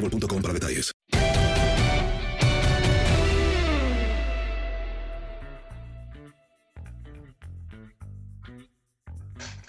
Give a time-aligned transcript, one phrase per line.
[0.00, 0.92] boostmobile.com para detalles.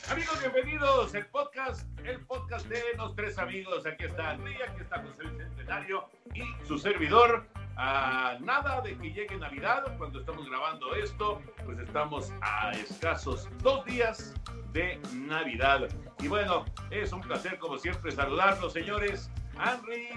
[0.10, 3.86] Amigos, bienvenidos al podcast, el podcast de los tres amigos.
[3.86, 7.48] Aquí está André, aquí está José Bicentenario y su servidor.
[7.80, 13.86] A nada de que llegue Navidad, cuando estamos grabando esto, pues estamos a escasos dos
[13.86, 14.34] días
[14.74, 15.88] de Navidad.
[16.20, 19.30] Y bueno, es un placer como siempre saludarlos, señores.
[19.64, 20.10] Henry,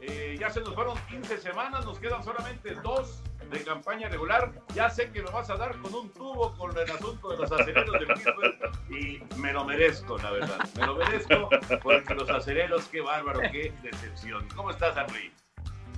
[0.00, 4.52] eh, ya se nos fueron 15 semanas, nos quedan solamente dos de campaña regular.
[4.74, 7.52] Ya sé que lo vas a dar con un tubo con el asunto de los
[7.52, 8.56] acereros del Pittsburgh
[8.90, 10.68] y me lo merezco, la verdad.
[10.78, 11.48] Me lo merezco
[11.82, 14.46] porque los acereros, qué bárbaro, qué decepción.
[14.54, 15.32] ¿Cómo estás, Henry?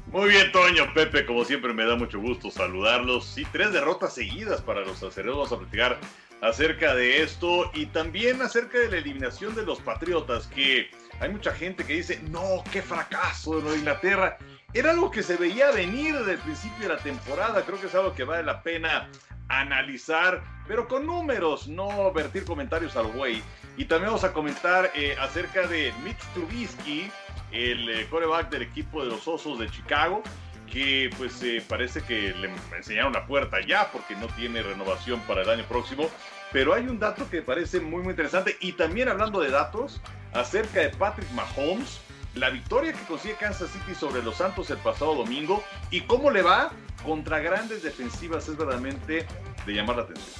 [0.06, 3.24] Muy bien, Toño, Pepe, como siempre me da mucho gusto saludarlos.
[3.24, 5.36] Sí, tres derrotas seguidas para los acereros.
[5.36, 5.98] Vamos a platicar
[6.42, 10.90] acerca de esto y también acerca de la eliminación de los Patriotas, que
[11.20, 14.38] hay mucha gente que dice, no, qué fracaso de Nueva Inglaterra.
[14.74, 17.94] Era algo que se veía venir desde el principio de la temporada, creo que es
[17.94, 19.08] algo que vale la pena
[19.48, 23.42] analizar, pero con números, no vertir comentarios al güey.
[23.76, 27.10] Y también vamos a comentar eh, acerca de Mitch Trubisky,
[27.52, 30.22] el eh, coreback del equipo de los Osos de Chicago,
[30.70, 35.42] que pues eh, parece que le enseñaron la puerta ya porque no tiene renovación para
[35.42, 36.10] el año próximo.
[36.52, 38.56] Pero hay un dato que parece muy, muy interesante.
[38.60, 40.00] Y también hablando de datos,
[40.32, 42.00] acerca de Patrick Mahomes,
[42.34, 46.42] la victoria que consigue Kansas City sobre los Santos el pasado domingo y cómo le
[46.42, 46.70] va
[47.02, 49.26] contra grandes defensivas es verdaderamente
[49.64, 50.34] de llamar la atención.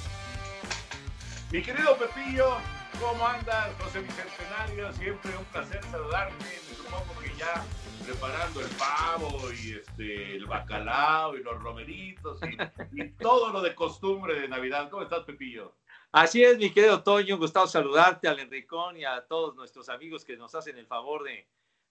[1.51, 2.57] Mi querido Pepillo,
[2.99, 3.69] ¿cómo andas?
[3.79, 6.35] José Bicentenario, siempre un placer saludarte.
[6.69, 7.63] Me supongo que ya
[8.05, 13.73] preparando el pavo y este, el bacalao y los romeritos y, y todo lo de
[13.73, 14.89] costumbre de Navidad.
[14.89, 15.73] ¿Cómo estás, Pepillo?
[16.13, 20.37] Así es, mi querido Toño, gustado saludarte al Enricón y a todos nuestros amigos que
[20.37, 21.47] nos hacen el favor de,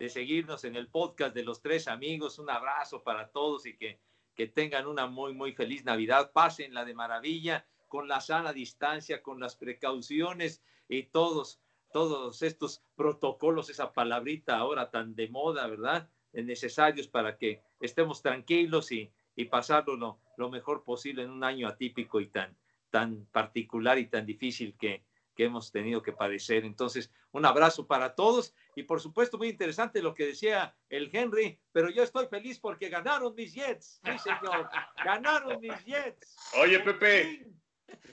[0.09, 2.39] seguirnos en el podcast de los tres amigos.
[2.39, 4.01] Un abrazo para todos y que,
[4.35, 6.33] que tengan una muy, muy feliz Navidad.
[6.33, 11.61] Pásenla de maravilla con la sana distancia, con las precauciones y todos,
[11.93, 16.09] todos estos protocolos, esa palabrita ahora tan de moda, ¿verdad?
[16.33, 21.69] Necesarios para que estemos tranquilos y, y pasarlo lo, lo mejor posible en un año
[21.69, 22.57] atípico y tan,
[22.97, 26.65] tan particular y tan difícil que, que hemos tenido que padecer.
[26.65, 31.61] Entonces, un abrazo para todos y por supuesto muy interesante lo que decía el Henry,
[31.73, 34.71] pero yo estoy feliz porque ganaron mis Jets, sí señor,
[35.05, 36.39] ganaron mis Jets.
[36.59, 37.47] Oye, Pepe,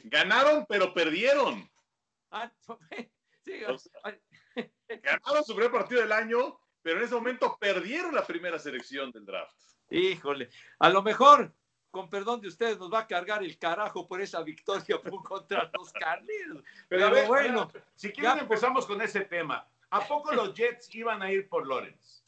[0.03, 1.65] ganaron pero perdieron.
[2.29, 2.51] Ah,
[3.45, 4.19] sí, O sea,
[5.01, 9.25] Ganaron su primer partido del año, pero en ese momento perdieron la primera selección del
[9.25, 9.57] draft.
[9.89, 10.49] híjole,
[10.79, 11.55] a lo mejor,
[11.93, 15.93] con perdón de ustedes, nos va a cargar el carajo por esa victoria contra los
[15.93, 16.63] Carneros.
[16.63, 19.67] Pero, Pero, a ver, bueno, si quieren ya- empezamos con ese tema.
[19.91, 22.23] ¿A poco los Jets iban a ir por Lawrence?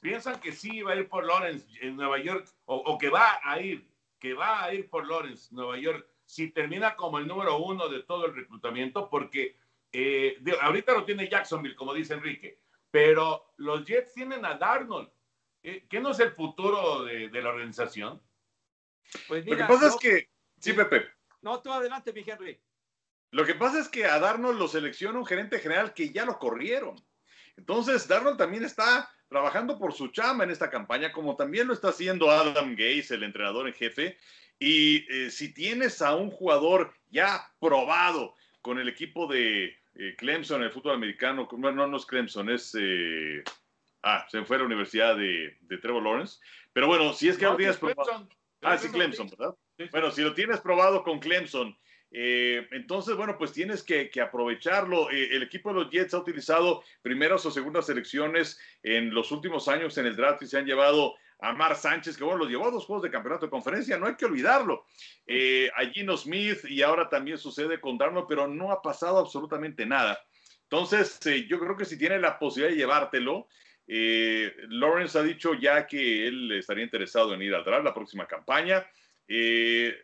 [0.00, 3.40] ¿Piensan que sí iba a ir por Lawrence en Nueva York o, o que va
[3.42, 7.58] a ir, que va a ir por Lawrence Nueva York si termina como el número
[7.58, 9.10] uno de todo el reclutamiento?
[9.10, 9.56] Porque
[9.90, 12.60] eh, ahorita lo tiene Jacksonville, como dice Enrique,
[12.92, 15.10] pero los Jets tienen a Darnold.
[15.60, 18.22] ¿Qué, qué no es el futuro de, de la organización?
[19.26, 20.28] Pues Lo que mira, pasa no- es que,
[20.60, 21.06] sí, Pepe,
[21.42, 22.60] No, tú adelante, mi Henry.
[23.30, 26.38] lo que pasa es que a Darnold lo selecciona un gerente general que ya lo
[26.38, 26.96] corrieron.
[27.56, 31.88] Entonces, Darnold también está trabajando por su chamba en esta campaña, como también lo está
[31.88, 34.16] haciendo Adam Gaze, el entrenador en jefe.
[34.58, 40.62] Y eh, si tienes a un jugador ya probado con el equipo de eh, Clemson,
[40.62, 42.74] el fútbol americano, no, no, no es Clemson, es...
[42.78, 43.42] eh,
[44.02, 46.38] ah, se fue a la universidad de, de Trevor Lawrence.
[46.72, 48.28] Pero bueno, si es que No, sí, Clemson.
[48.62, 49.54] Ah, sí, Clemson, ¿verdad?
[49.92, 51.76] Bueno, si lo tienes probado con Clemson,
[52.10, 55.10] eh, entonces, bueno, pues tienes que, que aprovecharlo.
[55.10, 59.68] Eh, el equipo de los Jets ha utilizado primeras o segundas selecciones en los últimos
[59.68, 62.66] años en el draft y se han llevado a Mar Sánchez, que bueno, los llevó
[62.66, 64.86] a dos juegos de campeonato de conferencia, no hay que olvidarlo.
[65.26, 69.86] Eh, a Gino Smith y ahora también sucede con Darnold, pero no ha pasado absolutamente
[69.86, 70.18] nada.
[70.64, 73.48] Entonces, eh, yo creo que si tiene la posibilidad de llevártelo,
[73.90, 78.26] eh, Lawrence ha dicho ya que él estaría interesado en ir al draft la próxima
[78.26, 78.86] campaña.
[79.26, 79.96] Eh,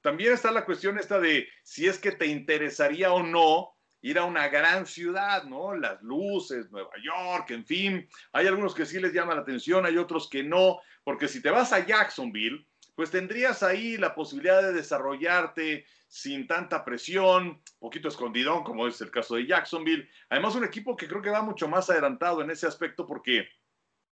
[0.00, 4.24] también está la cuestión esta de si es que te interesaría o no ir a
[4.24, 5.74] una gran ciudad, ¿no?
[5.74, 8.08] Las luces, Nueva York, en fin.
[8.32, 11.50] Hay algunos que sí les llama la atención, hay otros que no, porque si te
[11.50, 18.62] vas a Jacksonville, pues tendrías ahí la posibilidad de desarrollarte sin tanta presión, poquito escondidón,
[18.62, 20.08] como es el caso de Jacksonville.
[20.28, 23.48] Además, un equipo que creo que va mucho más adelantado en ese aspecto porque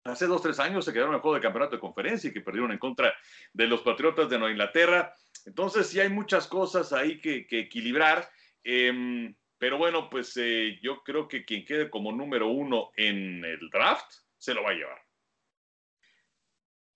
[0.04, 2.72] hace dos, tres años se quedaron en juego de campeonato de conferencia y que perdieron
[2.72, 3.12] en contra
[3.52, 5.12] de los Patriotas de Nueva Inglaterra.
[5.44, 8.30] Entonces, sí hay muchas cosas ahí que, que equilibrar.
[8.64, 13.68] Em, pero bueno, pues eh, yo creo que quien quede como número uno en el
[13.68, 15.09] draft se lo va a llevar.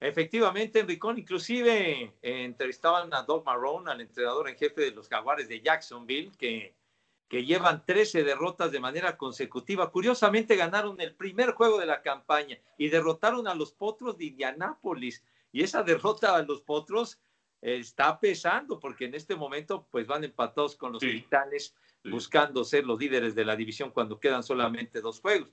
[0.04, 5.48] Efectivamente, Enricón, inclusive eh, entrevistaban a Doug Marrone, al entrenador en jefe de los Jaguares
[5.48, 6.74] de Jacksonville, que,
[7.26, 9.90] que llevan 13 derrotas de manera consecutiva.
[9.90, 15.24] Curiosamente ganaron el primer juego de la campaña y derrotaron a los Potros de Indianápolis.
[15.52, 17.18] Y esa derrota a los Potros
[17.62, 21.12] eh, está pesando porque en este momento pues van empatados con los Sí.
[21.12, 21.74] Titanes
[22.04, 25.48] buscando ser los líderes de la división cuando quedan solamente dos juegos.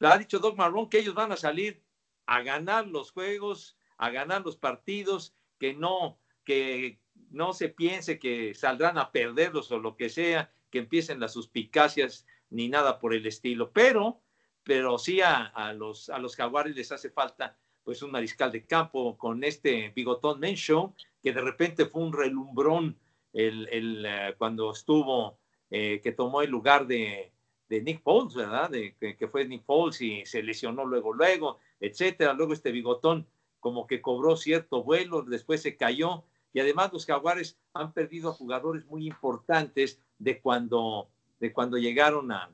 [0.00, 1.82] Ha dicho Doug Marrone que ellos van a salir
[2.26, 6.98] a ganar los juegos, a ganar los partidos, que no, que
[7.30, 12.26] no se piense que saldrán a perderlos o lo que sea, que empiecen las suspicacias
[12.50, 13.70] ni nada por el estilo.
[13.72, 14.20] Pero,
[14.62, 18.64] pero sí a, a los, a los jaguares les hace falta pues un mariscal de
[18.64, 22.98] campo con este bigotón Menshow, que de repente fue un relumbrón
[23.32, 25.38] el, el, eh, cuando estuvo,
[25.70, 27.32] eh, que tomó el lugar de,
[27.68, 28.70] de Nick Foles, ¿verdad?
[28.70, 32.32] De, que, que fue Nick Foles y se lesionó luego, luego, etcétera.
[32.32, 33.26] Luego este bigotón
[33.64, 36.22] como que cobró cierto vuelo, después se cayó.
[36.52, 41.08] Y además los jaguares han perdido a jugadores muy importantes de cuando,
[41.40, 42.50] de cuando llegaron a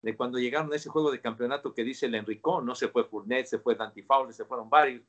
[0.00, 2.74] de cuando llegaron ese juego de campeonato que dice el Enricón, ¿no?
[2.74, 5.02] Se fue Fournette, se fue Dante Fowler, se fueron varios.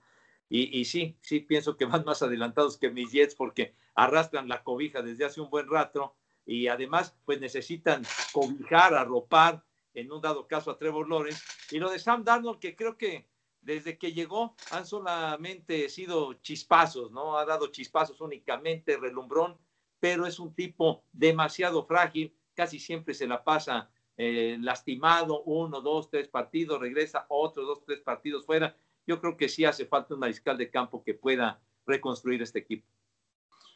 [0.50, 4.62] Y, y, sí, sí pienso que van más adelantados que mis Jets porque arrastran la
[4.62, 6.16] cobija desde hace un buen rato
[6.46, 8.02] y además pues necesitan
[8.34, 9.64] cobijar, arropar
[9.94, 11.42] en un dado caso a Trevor Lawrence.
[11.72, 13.29] Y lo de Sam Darnold, que creo que
[13.62, 17.38] desde que llegó han solamente sido chispazos, ¿no?
[17.38, 19.58] Ha dado chispazos únicamente, relumbrón,
[20.00, 26.10] pero es un tipo demasiado frágil, casi siempre se la pasa eh, lastimado, uno, dos,
[26.10, 28.76] tres partidos, regresa otro, dos, tres partidos fuera.
[29.08, 32.86] Yo creo que sí hace falta un mariscal de campo que pueda reconstruir este equipo.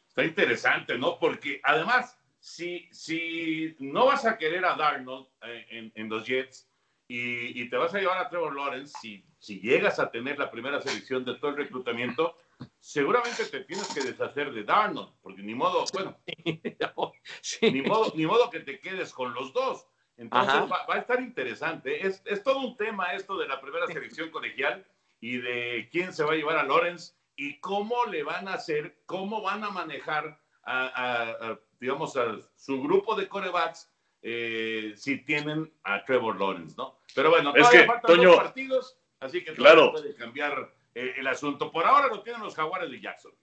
[0.08, 1.18] Está interesante, ¿no?
[1.18, 6.70] Porque además, si, si no vas a querer a Darnold eh, en, en, los Jets
[7.14, 10.50] y, y, te vas a llevar a Trevor Lawrence, si, si llegas a tener la
[10.50, 12.36] primera selección de todo el reclutamiento,
[12.80, 16.18] seguramente te tienes que deshacer de Darnold, porque ni modo, bueno,
[17.42, 17.72] sí.
[17.72, 19.86] ni, modo, ni modo que te quedes con los dos.
[20.18, 22.04] Entonces va, va, a estar interesante.
[22.04, 24.84] Es, es, todo un tema esto de la primera selección colegial
[25.20, 29.04] y de quién se va a llevar a Lawrence y cómo le van a hacer,
[29.06, 33.93] cómo van a manejar a, a, a digamos, a su grupo de corebacks
[34.26, 36.98] eh, si tienen a Trevor Lawrence, ¿no?
[37.14, 39.92] Pero bueno, es todavía que, faltan Toño, dos partidos, así que claro.
[39.92, 41.70] puede cambiar eh, el asunto.
[41.70, 43.34] Por ahora lo tienen los jaguares de Jackson.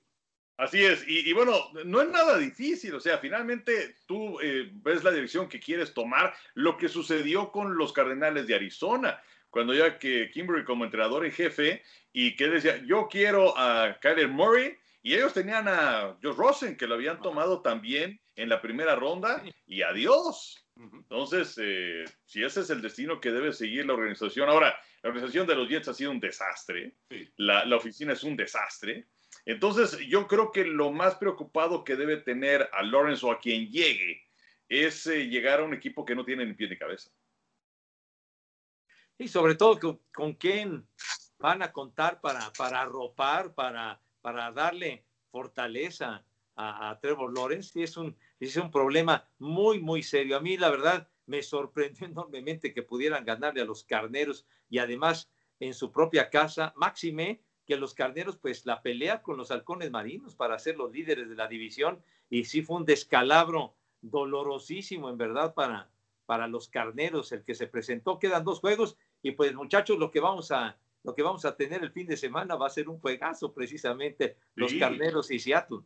[0.57, 1.55] Así es, y, y, bueno,
[1.87, 6.35] no es nada difícil, o sea, finalmente tú eh, ves la dirección que quieres tomar,
[6.53, 11.33] lo que sucedió con los Cardenales de Arizona, cuando ya que Kimberly como entrenador en
[11.33, 11.83] jefe,
[12.13, 16.87] y que decía, yo quiero a Kyler Murray, y ellos tenían a Josh Rosen, que
[16.87, 20.60] lo habían tomado también en la primera ronda, y adiós.
[20.77, 25.47] Entonces, eh, si ese es el destino que debe seguir la organización, ahora, la organización
[25.47, 27.29] de los Jets ha sido un desastre, sí.
[27.37, 29.07] la, la oficina es un desastre,
[29.45, 33.69] entonces, yo creo que lo más preocupado que debe tener a Lawrence o a quien
[33.71, 34.23] llegue
[34.69, 37.11] es eh, llegar a un equipo que no tiene ni pie ni cabeza.
[39.19, 40.87] Y sobre todo con, con quién
[41.39, 46.25] van a contar para, para arropar, para, para darle fortaleza
[46.57, 47.79] a, Trevor Lawrence.
[47.79, 50.37] Y es un, es un problema muy, muy serio.
[50.37, 55.31] A mí, la verdad, me sorprendió enormemente que pudieran ganarle a los carneros y además
[55.61, 56.73] en su propia casa.
[56.77, 61.29] Máxime que los carneros, pues la pelea con los halcones marinos para ser los líderes
[61.29, 62.03] de la división.
[62.29, 65.91] Y sí fue un descalabro dolorosísimo, en verdad, para,
[66.27, 68.19] para los carneros el que se presentó.
[68.19, 71.83] Quedan dos juegos y pues muchachos, lo que vamos a, lo que vamos a tener
[71.83, 75.81] el fin de semana va a ser un juegazo precisamente, los carneros y Seattle.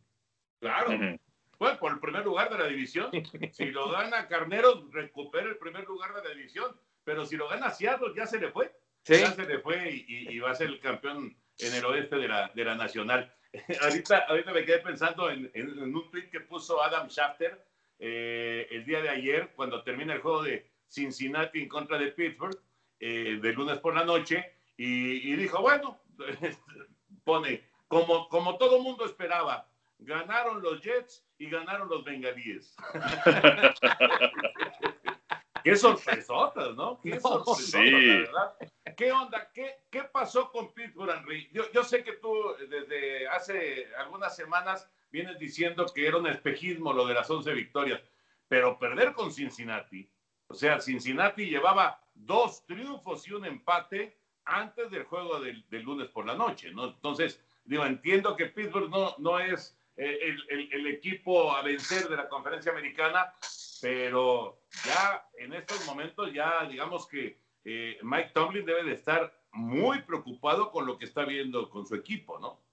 [0.59, 1.17] Claro.
[1.59, 3.09] Bueno, por el primer lugar de la división.
[3.51, 6.75] Si lo gana Carneros, recupera el primer lugar de la división.
[7.03, 8.71] Pero si lo gana Seattle, ya se le fue.
[9.05, 12.51] Ya se le fue y, va a ser el campeón en el oeste de la,
[12.55, 13.31] de la nacional.
[13.81, 17.63] ahorita, ahorita me quedé pensando en, un tweet que puso Adam Schafter
[17.99, 22.59] eh, el día de ayer, cuando termina el juego de Cincinnati en contra de Pittsburgh,
[22.99, 25.99] eh, de lunes por la noche, y, y dijo, bueno,
[27.23, 29.67] pone, como, como todo mundo esperaba,
[29.99, 32.75] ganaron los Jets y ganaron los Bengalíes.
[35.63, 36.99] Qué sorpresotas, ¿no?
[37.01, 37.91] Qué sorpresotas, sí.
[37.91, 38.55] verdad.
[38.95, 39.49] ¿Qué onda?
[39.51, 41.49] ¿Qué, ¿Qué, pasó con Pittsburgh, Henry?
[41.51, 42.31] Yo, yo, sé que tú
[42.69, 48.01] desde hace algunas semanas vienes diciendo que era un espejismo lo de las 11 victorias,
[48.47, 50.07] pero perder con Cincinnati,
[50.47, 56.09] o sea, Cincinnati llevaba dos triunfos y un empate antes del juego del, del lunes
[56.09, 56.85] por la noche, ¿no?
[56.85, 62.27] Entonces, digo, entiendo que Pittsburgh no, no es eh, el, equipo a vencer de la
[62.27, 63.33] conferencia americana,
[63.81, 70.01] pero ya en estos momentos ya digamos que eh, Mike Tomlin debe de estar muy
[70.01, 72.63] preocupado con lo que está viendo con su equipo, ¿no?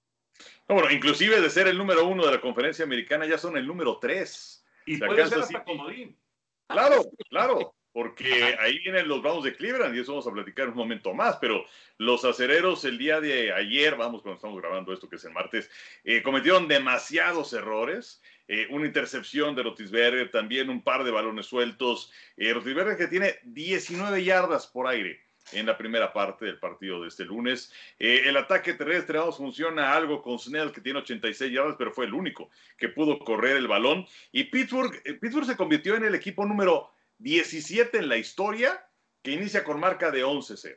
[0.69, 3.99] bueno, inclusive de ser el número uno de la conferencia americana ya son el número
[3.99, 4.65] tres.
[4.87, 6.19] Y puede ser hasta comodín.
[6.67, 10.77] Claro, claro porque ahí vienen los Browns de Cleveland y eso vamos a platicar un
[10.77, 11.65] momento más, pero
[11.99, 15.71] los acereros el día de ayer, vamos cuando estamos grabando esto que es el martes,
[16.05, 22.13] eh, cometieron demasiados errores, eh, una intercepción de Rotisberger, también un par de balones sueltos,
[22.37, 25.21] eh, Rotisberger que tiene 19 yardas por aire
[25.53, 27.73] en la primera parte del partido de este lunes.
[27.99, 32.15] Eh, el ataque terrestre funciona algo con Snell, que tiene 86 yardas, pero fue el
[32.15, 34.07] único que pudo correr el balón.
[34.31, 36.92] Y Pittsburgh, Pittsburgh se convirtió en el equipo número
[37.23, 38.85] 17 en la historia
[39.23, 40.77] que inicia con marca de 11-0.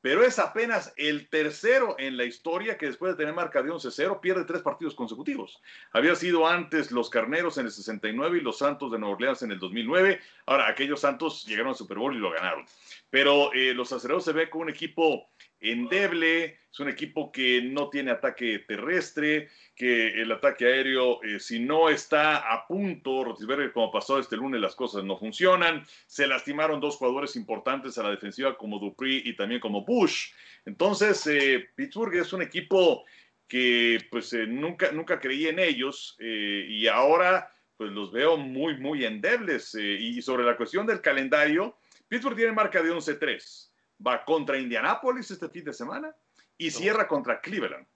[0.00, 4.20] Pero es apenas el tercero en la historia que después de tener marca de 11-0
[4.20, 5.62] pierde tres partidos consecutivos.
[5.92, 9.52] Había sido antes los Carneros en el 69 y los Santos de Nueva Orleans en
[9.52, 10.20] el 2009.
[10.44, 12.66] Ahora, aquellos Santos llegaron al Super Bowl y lo ganaron.
[13.08, 17.88] Pero eh, los Acereros se ve como un equipo endeble, es un equipo que no
[17.88, 23.92] tiene ataque terrestre, que el ataque aéreo, eh, si no está a punto, Rotisberger, como
[23.92, 25.84] pasó este lunes, las cosas no funcionan.
[26.06, 30.32] Se lastimaron dos jugadores importantes a la defensiva como Dupree y también como Bush.
[30.66, 33.04] Entonces, eh, Pittsburgh es un equipo
[33.46, 39.04] que pues eh, nunca, nunca creí en ellos y ahora pues los veo muy, muy
[39.04, 39.74] endebles.
[39.74, 41.76] y sobre la cuestión del calendario,
[42.08, 43.73] Pittsburgh tiene marca de 11-3
[44.06, 46.14] va contra Indianapolis este fin de semana
[46.56, 47.86] y cierra contra Cleveland.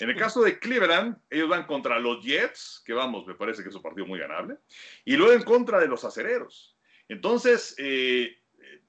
[0.00, 3.68] En el caso de Cleveland, ellos van contra los Jets, que vamos, me parece que
[3.68, 4.58] es un partido muy ganable,
[5.04, 6.76] y luego en contra de los acereros.
[7.08, 8.36] Entonces, eh,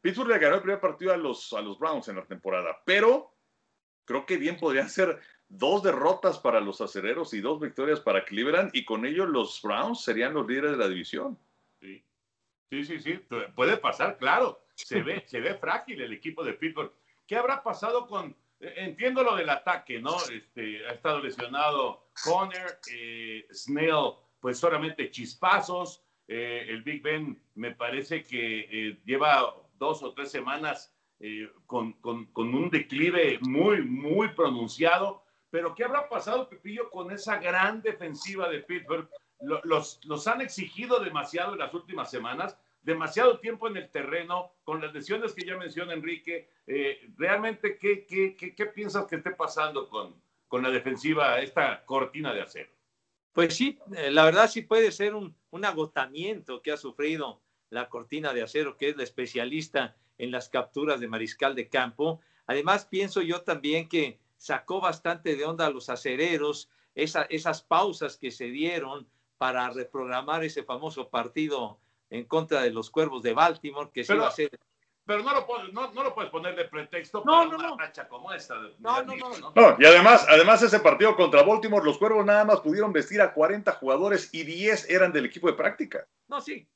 [0.01, 3.36] Pittsburgh le ganó el primer partido a los, a los Browns en la temporada, pero
[4.05, 8.72] creo que bien podrían ser dos derrotas para los acereros y dos victorias para Cleveland,
[8.74, 11.38] y con ello los Browns serían los líderes de la división.
[11.79, 12.03] Sí,
[12.72, 13.19] sí, sí, sí.
[13.55, 16.91] puede pasar, claro se ve, se ve frágil el equipo de Pittsburgh.
[17.25, 20.15] ¿Qué habrá pasado con, eh, entiendo lo del ataque, ¿no?
[20.32, 26.03] Este, ha estado lesionado Conner, eh, Snell, pues solamente chispazos.
[26.27, 30.91] Eh, el Big Ben me parece que lleva dos o tres semanas
[31.65, 35.24] con, con, con, un declive muy, muy pronunciado.
[35.50, 39.10] Pero ¿qué habrá pasado, Pepillo, con esa gran defensiva de Pittsburgh?
[39.63, 44.80] Los, los han exigido demasiado en las últimas semanas demasiado tiempo en el terreno, con
[44.80, 46.50] las lesiones que ya menciona Enrique.
[46.68, 50.15] Eh, ¿Realmente qué, qué, qué, piensas que esté pasando con,
[50.48, 52.70] con la defensiva, esta cortina de acero?
[53.34, 57.89] Pues sí, eh, la verdad sí puede ser un, un agotamiento que ha sufrido la
[57.89, 62.22] cortina de acero, que es la especialista en las capturas de mariscal de campo.
[62.46, 68.15] Además, pienso yo también que sacó bastante de onda a los acereros, esa, esas pausas
[68.15, 69.08] que se dieron
[69.39, 74.15] para reprogramar ese famoso partido en contra de los cuervos de Baltimore, que pero, se
[74.15, 74.59] iba a hacer.
[75.05, 77.77] Pero no lo, no, no lo puedes poner de pretexto no, para no, una no.
[77.77, 78.55] racha como esta.
[78.79, 79.75] No, no, no, no.
[79.77, 83.71] y además, además ese partido contra Baltimore, los cuervos nada más pudieron vestir a 40
[83.74, 86.07] jugadores y 10 eran del equipo de práctica.
[86.27, 86.67] No, sí,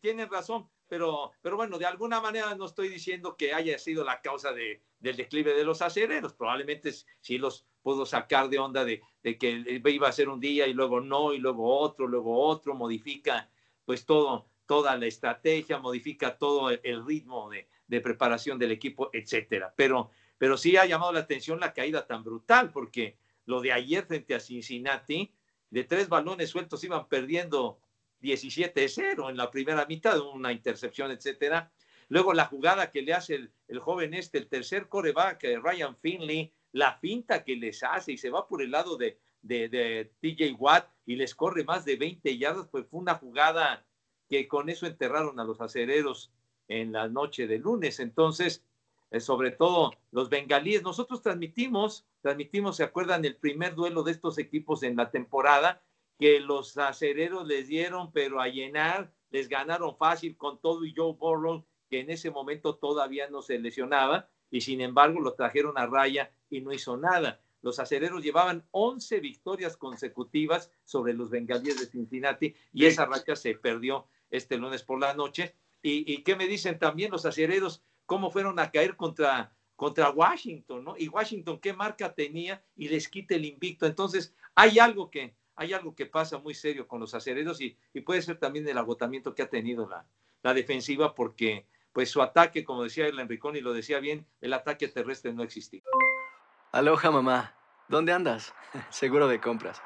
[0.00, 0.68] tienes razón.
[0.86, 4.82] pero, pero bueno, de alguna manera no estoy diciendo que haya sido la causa de,
[4.98, 6.34] del declive de los acereros.
[6.34, 10.66] Probablemente sí los puedo sacar de onda de, de, que iba a ser un día
[10.66, 13.48] y luego no, y luego otro, luego otro, modifica
[13.86, 19.72] pues todo, toda la estrategia, modifica todo el ritmo de, de preparación del equipo, etcétera.
[19.74, 24.04] Pero, pero sí ha llamado la atención la caída tan brutal, porque lo de ayer
[24.04, 25.32] frente a Cincinnati,
[25.70, 27.80] de tres balones sueltos iban perdiendo
[28.20, 31.72] 17-0 en la primera mitad, una intercepción, etcétera.
[32.08, 35.96] Luego la jugada que le hace el, el joven este, el tercer coreback, eh, Ryan
[35.96, 40.12] Finley, la finta que les hace y se va por el lado de, de, de
[40.20, 43.86] TJ Watt y les corre más de 20 yardas, pues fue una jugada
[44.28, 46.30] que con eso enterraron a los acereros
[46.68, 47.98] en la noche de lunes.
[47.98, 48.62] Entonces,
[49.10, 54.38] eh, sobre todo los bengalíes, nosotros transmitimos, transmitimos, ¿se acuerdan el primer duelo de estos
[54.38, 55.82] equipos en la temporada?
[56.18, 61.14] Que los acereros les dieron, pero a llenar, les ganaron fácil con todo y Joe
[61.14, 65.86] Burrow, que en ese momento todavía no se lesionaba, y sin embargo lo trajeron a
[65.86, 67.40] raya y no hizo nada.
[67.60, 73.54] Los acereros llevaban 11 victorias consecutivas sobre los bengalíes de Cincinnati y esa racha se
[73.54, 75.54] perdió este lunes por la noche.
[75.82, 77.82] ¿Y, qué me dicen también los acereros?
[78.04, 80.84] ¿Cómo fueron a caer contra, contra Washington?
[80.84, 80.94] ¿no?
[80.98, 82.62] Y Washington, ¿qué marca tenía?
[82.76, 83.86] Y les quita el invicto.
[83.86, 88.00] Entonces, hay algo que, hay algo que pasa muy serio con los acereros y, y
[88.00, 90.06] puede ser también el agotamiento que ha tenido la,
[90.42, 94.52] la defensiva porque pues su ataque, como decía el Enricón y lo decía bien, el
[94.52, 95.82] ataque terrestre no existía.
[96.70, 97.54] Aloha mamá,
[97.88, 98.54] ¿dónde andas?
[98.90, 99.82] Seguro de compras.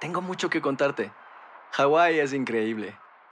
[0.00, 1.12] Tengo mucho que contarte.
[1.72, 2.96] Hawái es increíble.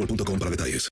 [0.00, 0.88] boostmobile.com para detalles.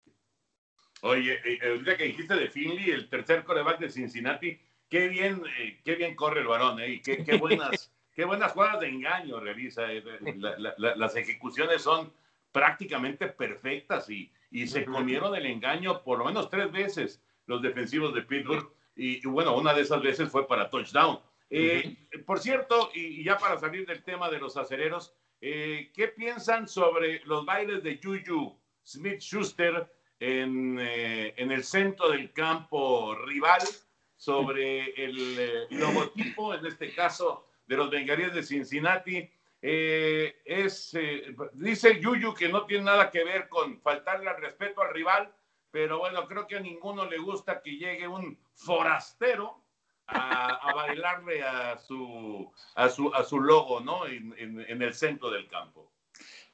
[1.02, 5.42] Oye, eh, eh, ahorita que dijiste de Finley, el tercer coreback de Cincinnati, qué bien,
[5.60, 6.88] eh, qué bien corre el varón, ¿eh?
[6.94, 9.92] Y qué, qué buenas, qué buenas jugadas de engaño realiza.
[9.92, 10.02] eh,
[10.36, 12.12] la- la- la- las ejecuciones son
[12.50, 18.12] prácticamente perfectas y, y se comieron el engaño por lo menos tres veces los defensivos
[18.14, 18.68] de Pittsburgh.
[18.96, 21.20] Y, y bueno, una de esas veces fue para touchdown.
[21.50, 26.08] Eh, Por cierto, y, y ya para salir del tema de los acereros, eh, ¿qué
[26.08, 29.86] piensan sobre los bailes de Juju Smith Schuster
[30.18, 33.60] en, eh, en el centro del campo rival
[34.16, 39.30] sobre el eh, logotipo, en este caso de los bengalíes de Cincinnati?
[39.60, 44.80] Eh, es, eh, dice Yuyu que no tiene nada que ver con faltarle al respeto
[44.82, 45.32] al rival,
[45.70, 49.60] pero bueno, creo que a ninguno le gusta que llegue un forastero
[50.06, 54.06] a, a bailarle a su, a su, a su logo, ¿no?
[54.06, 55.90] En, en- en el centro del campo.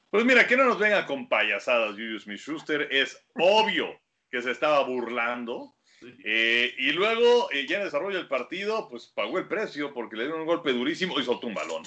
[0.09, 2.87] Pues mira, que no nos venga con payasadas, Julius Smith Schuster.
[2.91, 5.75] Es obvio que se estaba burlando.
[6.23, 10.23] Eh, y luego, eh, ya en desarrollo del partido, pues pagó el precio porque le
[10.23, 11.83] dieron un golpe durísimo y soltó un balón.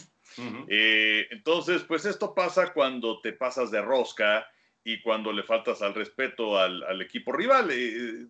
[0.68, 4.46] Eh, entonces, pues esto pasa cuando te pasas de rosca
[4.84, 7.70] y cuando le faltas al respeto al, al equipo rival.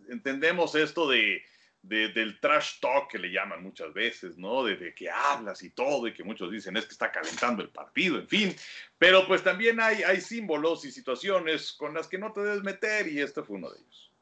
[0.08, 1.42] Entendemos esto de,
[1.82, 4.64] del trash talk que le llaman muchas veces, ¿no?
[4.64, 7.70] De, de, que hablas y todo, y que muchos dicen es que está calentando el
[7.70, 8.54] partido, en fin.
[8.98, 13.08] Pero pues también hay, hay símbolos y situaciones con las que no te debes meter,
[13.08, 14.12] y este fue uno de ellos.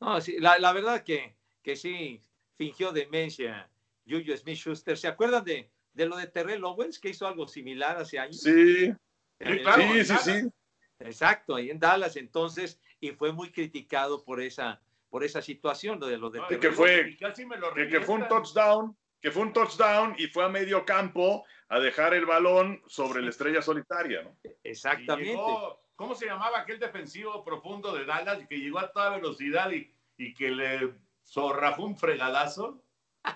[0.00, 2.20] No, sí, la, la verdad que, que sí,
[2.56, 3.70] fingió demencia
[4.06, 4.98] Juju Smith Schuster.
[4.98, 8.40] ¿Se acuerdan de, de lo de Terrell Owens, que hizo algo similar hace años?
[8.40, 8.92] Sí,
[9.40, 10.52] sí, sí, sí.
[10.98, 14.80] Exacto, ahí en Dallas entonces, y fue muy criticado por esa,
[15.12, 18.96] por esa situación, lo de lo de no, que fue, que, que, fue un touchdown,
[19.20, 23.28] que fue un touchdown y fue a medio campo a dejar el balón sobre la
[23.28, 24.38] estrella solitaria, ¿no?
[24.64, 25.32] Exactamente.
[25.32, 29.94] Llegó, ¿Cómo se llamaba aquel defensivo profundo de Dallas que llegó a toda velocidad y,
[30.16, 30.94] y que le
[31.26, 32.82] zorrajó un fregadazo?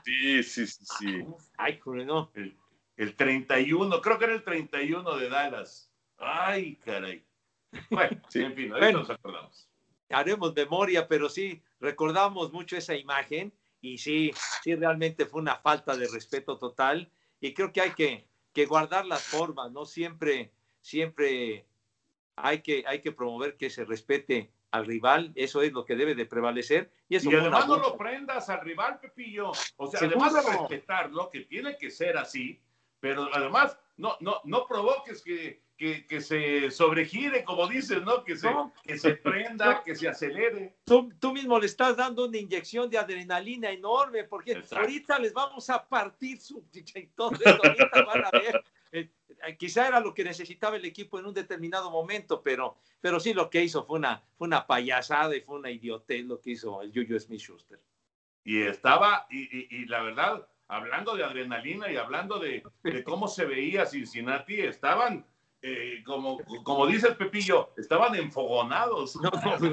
[0.03, 1.25] Sí, sí, sí, sí.
[1.59, 2.33] Ay, no.
[2.35, 2.57] El,
[2.97, 5.93] el 31, creo que era el 31 de Dallas.
[6.17, 7.23] Ay, caray.
[7.91, 8.43] Bueno, sí.
[8.43, 9.69] en fin, ahorita bueno, nos acordamos.
[10.11, 15.97] Haremos memoria, pero sí, recordamos mucho esa imagen y sí, sí, realmente fue una falta
[15.97, 19.85] de respeto total y creo que hay que, que guardar las formas, ¿no?
[19.85, 21.67] Siempre, siempre
[22.37, 26.15] hay que, hay que promover que se respete al rival, eso es lo que debe
[26.15, 26.93] de prevalecer.
[27.09, 29.53] Y, eso y además no lo prendas al rival, Pepillo.
[29.77, 30.21] O sea, ¿Seguro?
[30.21, 32.61] además de respetarlo, que tiene que ser así,
[33.01, 38.25] pero además no, no, no provoques que, que, que, se sobregire, como dices, ¿no?
[38.25, 38.73] Que se, no.
[38.83, 40.77] que se prenda, que se acelere.
[40.85, 44.77] Tú, tú, mismo le estás dando una inyección de adrenalina enorme, porque Exacto.
[44.77, 46.65] ahorita les vamos a partir su...
[46.95, 48.65] Entonces, ahorita van a ver.
[48.93, 49.11] Eh,
[49.59, 53.51] quizá era lo que necesitaba el equipo en un determinado momento, pero, pero sí lo
[53.51, 56.93] que hizo fue una, fue una payasada y fue una idiotez lo que hizo el
[56.93, 57.81] Juju Smith Schuster.
[58.45, 63.29] Y estaba, y, y, y la verdad, hablando de adrenalina y hablando de, de cómo
[63.29, 65.27] se veía Cincinnati, estaban
[65.69, 69.17] eh, como, como dice el Pepillo, estaban enfogonados.
[69.17, 69.33] No,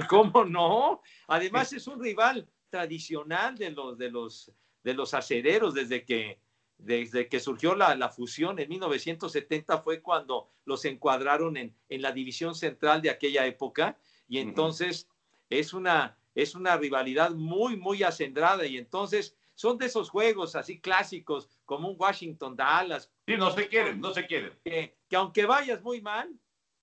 [0.09, 1.01] ¿Cómo no?
[1.27, 4.51] Además es un rival tradicional de los, de los,
[4.83, 6.39] de los acereros desde que,
[6.79, 12.11] desde que surgió la, la, fusión en 1970 fue cuando los encuadraron en, en, la
[12.11, 13.95] división central de aquella época
[14.27, 15.59] y entonces uh -huh.
[15.59, 20.79] es, una, es una rivalidad muy, muy acendrada y entonces son de esos juegos así
[20.79, 23.11] clásicos como un Washington Dallas.
[23.27, 24.53] Sí, no se quieren, no se quieren.
[24.63, 26.39] Que, que aunque vayas muy mal,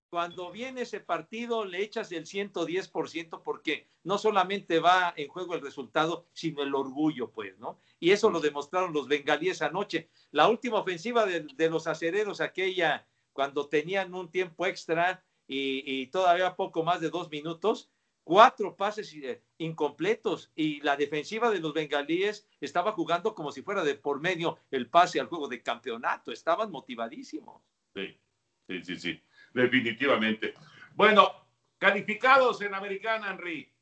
[0.09, 5.61] cuando viene ese partido le echas el 110% porque no solamente va en juego el
[5.61, 7.81] resultado, sino el orgullo, pues, ¿no?
[7.99, 10.11] Y eso lo demostraron los bengalíes anoche.
[10.31, 16.07] La última ofensiva de, de los acereros, aquella cuando tenían un tiempo extra y, y,
[16.07, 17.91] todavía poco más de dos minutos,
[18.23, 23.83] cuatro pases eh, incompletos y la defensiva de los bengalíes estaba jugando como si fuera
[23.83, 26.31] de por medio el pase al juego de campeonato.
[26.31, 27.61] Estaban motivadísimos.
[27.95, 28.21] Sí,
[28.69, 29.23] sí, sí, sí
[29.53, 30.55] definitivamente.
[30.95, 31.31] Bueno,
[31.79, 33.73] calificados en Americana, Henry.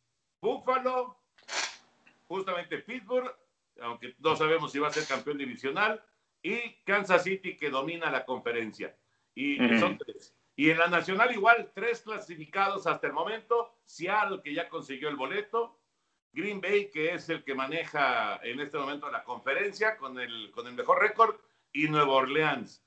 [0.40, 1.18] Buffalo,
[2.28, 3.34] justamente Pittsburgh,
[3.80, 6.02] aunque no sabemos si va a ser campeón divisional,
[6.40, 8.96] y Kansas City que domina la conferencia.
[9.34, 10.34] Y son tres.
[10.54, 13.78] Y en la nacional igual, tres clasificados hasta el momento.
[13.84, 15.80] Seattle que ya consiguió el boleto.
[16.32, 20.66] Green Bay que es el que maneja en este momento la conferencia con el, con
[20.66, 21.36] el mejor récord.
[21.72, 22.84] Y Nueva Orleans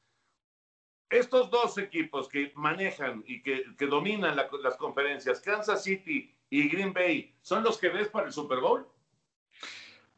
[1.12, 6.94] estos dos equipos que manejan y que, dominan la, las conferencias, Kansas City y Green
[6.94, 8.86] Bay, ¿son los que ves para el Super Bowl?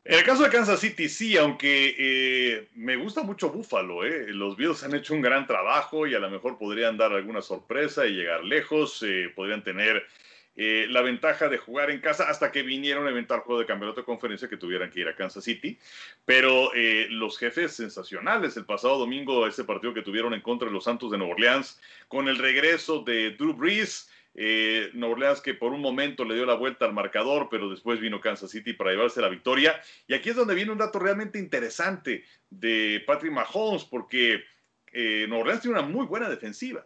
[0.06, 4.04] En el caso de Kansas City, sí, aunque eh, me gusta mucho Buffalo.
[4.04, 4.28] Eh.
[4.34, 8.06] Los Bills han hecho un gran trabajo y a lo mejor podrían dar alguna sorpresa
[8.06, 9.02] y llegar lejos.
[9.08, 10.06] Eh, podrían tener
[10.56, 14.02] eh, la ventaja de jugar en casa hasta que vinieron a inventar juego de campeonato
[14.02, 15.80] de conferencia que tuvieran que ir a Kansas City.
[16.26, 20.74] Pero eh, los jefes sensacionales, el pasado domingo, ese partido que tuvieron en contra de
[20.74, 25.74] los Santos de Nueva Orleans, con el regreso de Drew Brees, eh, Orleans que por
[25.74, 29.22] un momento le dio la vuelta al marcador, pero después vino Kansas City para llevarse
[29.22, 29.80] la victoria.
[30.08, 34.44] Y aquí es donde viene un dato realmente interesante de Patrick Mahomes, porque
[34.92, 36.86] eh, Orleans tiene una muy buena defensiva.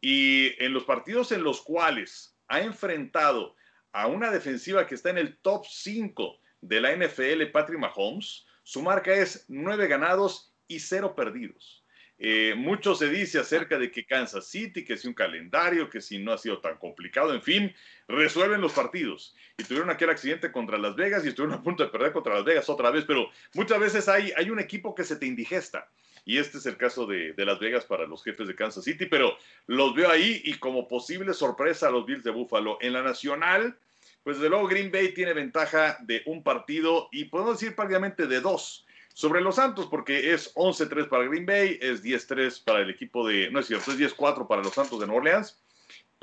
[0.00, 3.56] Y en los partidos en los cuales ha enfrentado
[3.92, 8.80] a una defensiva que está en el top 5 de la NFL, Patrick Mahomes, su
[8.80, 11.84] marca es 9 ganados y 0 perdidos.
[12.16, 16.18] Eh, mucho se dice acerca de que Kansas City, que si un calendario, que si
[16.18, 17.74] no ha sido tan complicado, en fin,
[18.06, 19.34] resuelven los partidos.
[19.58, 22.44] Y tuvieron aquel accidente contra Las Vegas y estuvieron a punto de perder contra Las
[22.44, 25.90] Vegas otra vez, pero muchas veces hay, hay un equipo que se te indigesta.
[26.24, 29.06] Y este es el caso de, de, Las Vegas para los jefes de Kansas City,
[29.06, 32.78] pero los veo ahí y como posible sorpresa a los Bills de Buffalo.
[32.80, 33.76] En la nacional,
[34.22, 38.40] pues de luego Green Bay tiene ventaja de un partido y podemos decir prácticamente de
[38.40, 43.26] dos sobre los Santos, porque es 11-3 para Green Bay, es 10-3 para el equipo
[43.26, 45.56] de, no es cierto, es 10-4 para los Santos de Nueva Orleans.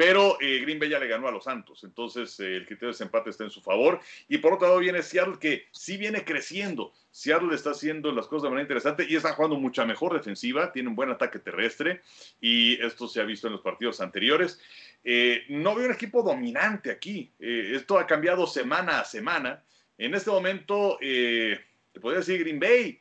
[0.01, 2.93] Pero eh, Green Bay ya le ganó a los Santos, entonces eh, el criterio de
[2.93, 3.99] desempate está en su favor.
[4.27, 6.91] Y por otro lado viene Seattle, que sí viene creciendo.
[7.11, 10.89] Seattle está haciendo las cosas de manera interesante y está jugando mucha mejor defensiva, tiene
[10.89, 12.01] un buen ataque terrestre
[12.39, 14.59] y esto se ha visto en los partidos anteriores.
[15.03, 19.63] Eh, no veo un equipo dominante aquí, esto ha cambiado semana a semana.
[19.99, 23.00] En este momento, te podría decir Green Bay,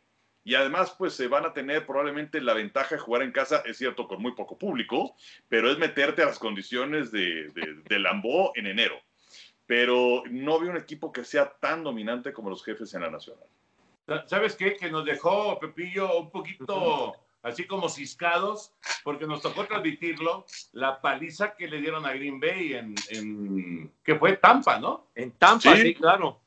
[0.50, 3.78] y además pues se van a tener probablemente la ventaja de jugar en casa, es
[3.78, 5.14] cierto, con muy poco público,
[5.48, 7.52] pero es meterte a las condiciones de,
[7.88, 8.96] de, Lambó en enero.
[9.66, 13.46] Pero no veo un equipo que sea tan dominante como los jefes en la Nacional.
[14.26, 14.74] ¿Sabes qué?
[14.74, 18.72] Que nos dejó Pepillo un poquito así como ciscados,
[19.04, 24.16] porque nos tocó transmitirlo, la paliza que le dieron a Green Bay en, en que
[24.16, 25.12] fue Tampa, ¿no?
[25.14, 26.40] En Tampa, sí claro.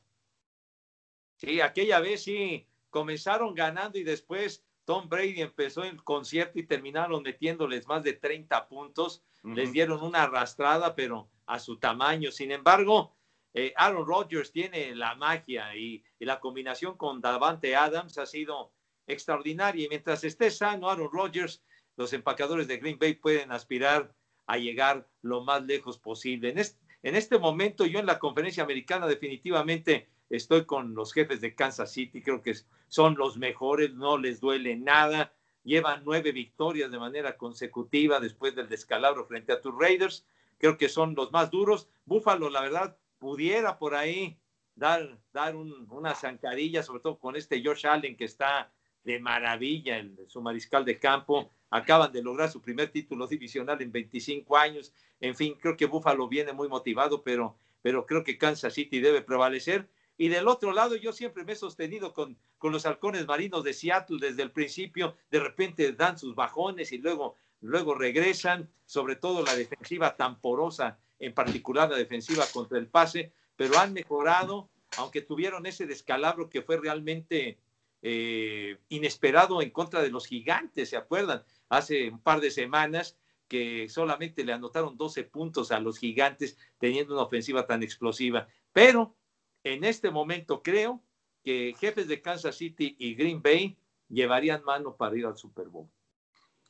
[1.38, 7.24] Sí, aquella vez sí comenzaron ganando y después Tom Brady empezó el concierto y terminaron
[7.24, 9.24] metiéndoles más de 30 puntos.
[9.42, 12.30] Les dieron una arrastrada, pero a su tamaño.
[12.30, 13.16] Sin embargo,
[13.52, 18.72] eh, Aaron Rodgers tiene la magia y, la combinación con Davante Adams ha sido
[19.08, 19.86] extraordinaria.
[19.86, 21.64] Y mientras esté sano Aaron Rodgers,
[21.96, 24.14] los empacadores de Green Bay pueden aspirar
[24.46, 26.50] a llegar lo más lejos posible.
[26.50, 31.40] En este, en este momento, yo en la conferencia americana definitivamente estoy con los jefes
[31.40, 32.54] de Kansas City, creo que
[32.88, 35.32] son los mejores, no les duele nada,
[35.64, 40.24] llevan nueve victorias de manera consecutiva después del descalabro frente a tus Raiders,
[40.58, 41.88] creo que son los más duros.
[42.04, 44.38] Búfalo, la verdad, pudiera por ahí
[44.74, 48.70] dar, dar una zancadilla, sobre todo con este Josh Allen que está
[49.04, 51.50] de maravilla en su mariscal de campo.
[51.70, 54.92] Acaban de lograr su primer título divisional en 25 años.
[55.20, 59.22] En fin, creo que Búfalo viene muy motivado, pero, pero creo que Kansas City debe
[59.22, 59.88] prevalecer.
[60.16, 63.72] Y del otro lado, yo siempre me he sostenido con, con los halcones marinos de
[63.72, 65.16] Seattle desde el principio.
[65.30, 70.98] De repente dan sus bajones y luego, luego regresan, sobre todo la defensiva tan porosa,
[71.18, 76.62] en particular la defensiva contra el pase, pero han mejorado, aunque tuvieron ese descalabro que
[76.62, 77.58] fue realmente
[78.02, 81.42] eh, inesperado en contra de los gigantes, ¿se acuerdan?
[81.68, 83.16] Hace un par de semanas
[83.48, 88.46] que solamente le anotaron 12 puntos a los gigantes teniendo una ofensiva tan explosiva.
[88.72, 89.16] Pero
[89.64, 91.02] en este momento creo
[91.42, 93.76] que jefes de Kansas City y Green Bay
[94.08, 95.88] llevarían mano para ir al Super Bowl.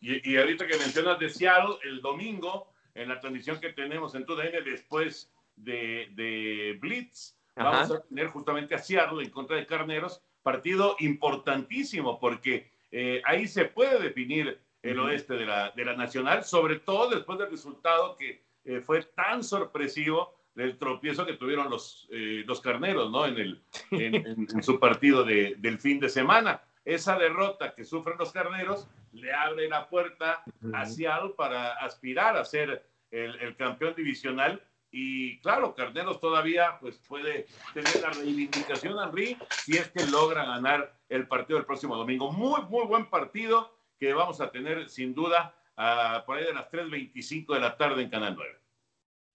[0.00, 4.62] Y, ahorita que mencionas de Seattle, el domingo, en la transmisión que tenemos en TUDN
[4.64, 12.20] después de, Blitz, vamos a tener justamente a Seattle en contra de Carneros, partido importantísimo
[12.20, 17.08] porque eh, ahí se puede definir el oeste de la, de la Nacional, sobre todo
[17.08, 22.60] después del resultado que eh, fue tan sorpresivo del tropiezo que tuvieron los, eh, los
[22.60, 23.26] carneros, ¿no?
[23.26, 26.62] En, el, en, su partido de, del fin de semana.
[26.84, 32.44] Esa derrota que sufren los carneros le abre la puerta a Seattle para aspirar a
[32.44, 34.62] ser el, el, campeón divisional.
[34.90, 40.94] Y claro, Carneros todavía pues, puede tener la reivindicación RI si es que logra ganar
[41.08, 42.30] el partido del próximo domingo.
[42.30, 46.70] Muy, muy buen partido que vamos a tener sin duda a, por ahí de las
[46.70, 48.63] 3.25 de la tarde en Canal 9.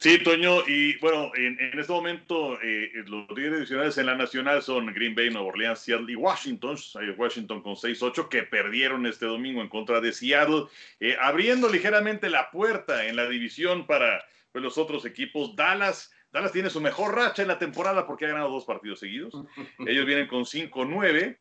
[0.01, 4.93] Sí, Toño, y bueno, en, este momento eh, los líderes divisionales en la nacional son
[4.93, 6.77] Green Bay, Nueva Orleans, Seattle y Washington.
[7.17, 10.67] Washington con 6-8 que perdieron este domingo en contra de Seattle,
[11.01, 15.53] eh, abriendo ligeramente la puerta en la división para pues, los otros equipos.
[15.57, 19.33] Dallas, Dallas tiene su mejor racha en la temporada porque ha ganado dos partidos seguidos.
[19.85, 21.37] Ellos vienen con 5-9.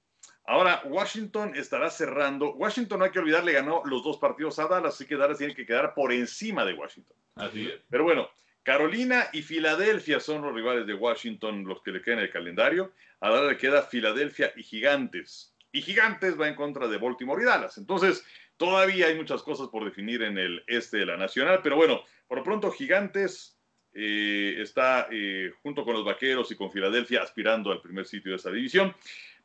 [0.46, 2.54] Ahora, Washington estará cerrando.
[2.54, 5.38] Washington, no hay que olvidar, le ganó los dos partidos a Dallas, así que Dallas
[5.38, 7.16] tiene que quedar por encima de Washington.
[7.36, 7.80] Así es.
[7.88, 8.28] Pero bueno,
[8.68, 12.92] Carolina y Filadelfia son los rivales de Washington, los que le quedan en el calendario.
[13.18, 15.54] Ahora le queda Filadelfia y Gigantes.
[15.72, 17.78] Y Gigantes va en contra de Baltimore y Dallas.
[17.78, 18.26] Entonces,
[18.58, 21.60] todavía hay muchas cosas por definir en el este de la Nacional.
[21.62, 23.58] Pero bueno, por lo pronto, Gigantes
[23.94, 28.36] eh, está eh, junto con los Vaqueros y con Filadelfia aspirando al primer sitio de
[28.36, 28.94] esa división.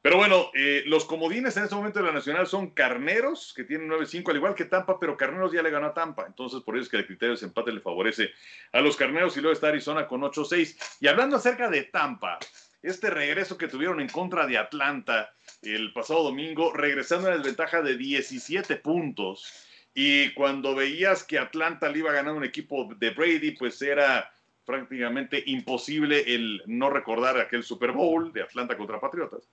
[0.03, 3.87] Pero bueno, eh, los comodines en este momento de la Nacional son Carneros, que tienen
[3.87, 6.25] 9-5, al igual que Tampa, pero Carneros ya le ganó a Tampa.
[6.27, 8.31] Entonces, por eso es que el criterio de empate le favorece
[8.73, 10.97] a los Carneros y luego está Arizona con 8-6.
[10.99, 12.37] Y hablando acerca de Tampa,
[12.81, 17.95] este regreso que tuvieron en contra de Atlanta el pasado domingo, regresando en desventaja de
[17.95, 19.53] 17 puntos.
[19.93, 24.29] Y cuando veías que Atlanta le iba a ganar un equipo de Brady, pues era
[24.65, 29.49] prácticamente imposible el no recordar aquel Super Bowl de Atlanta contra Patriotas.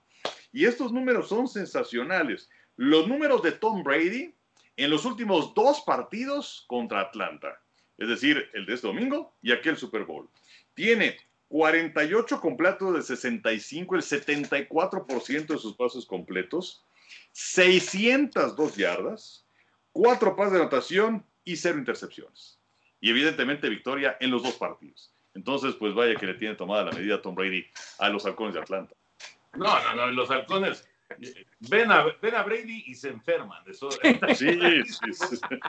[0.51, 2.49] Y estos números son sensacionales.
[2.75, 4.33] Los números de Tom Brady
[4.77, 7.61] en los últimos dos partidos contra Atlanta,
[7.97, 10.29] es decir, el de este domingo y aquel Super Bowl.
[10.73, 11.17] Tiene
[11.49, 16.85] 48 completos de 65, el 74% de sus pasos completos,
[17.33, 19.45] 602 yardas,
[19.91, 22.57] 4 pases de anotación y 0 intercepciones.
[23.03, 25.11] y evidentemente victoria en los dos partidos.
[25.33, 27.65] Entonces, pues vaya que le tiene tomada la medida Tom Brady
[27.97, 28.95] a los halcones de Atlanta.
[29.53, 30.87] No, no, no, los halcones
[31.69, 33.63] ven a, ven a Brady y se enferman.
[33.67, 33.89] Eso,
[34.35, 34.59] sí,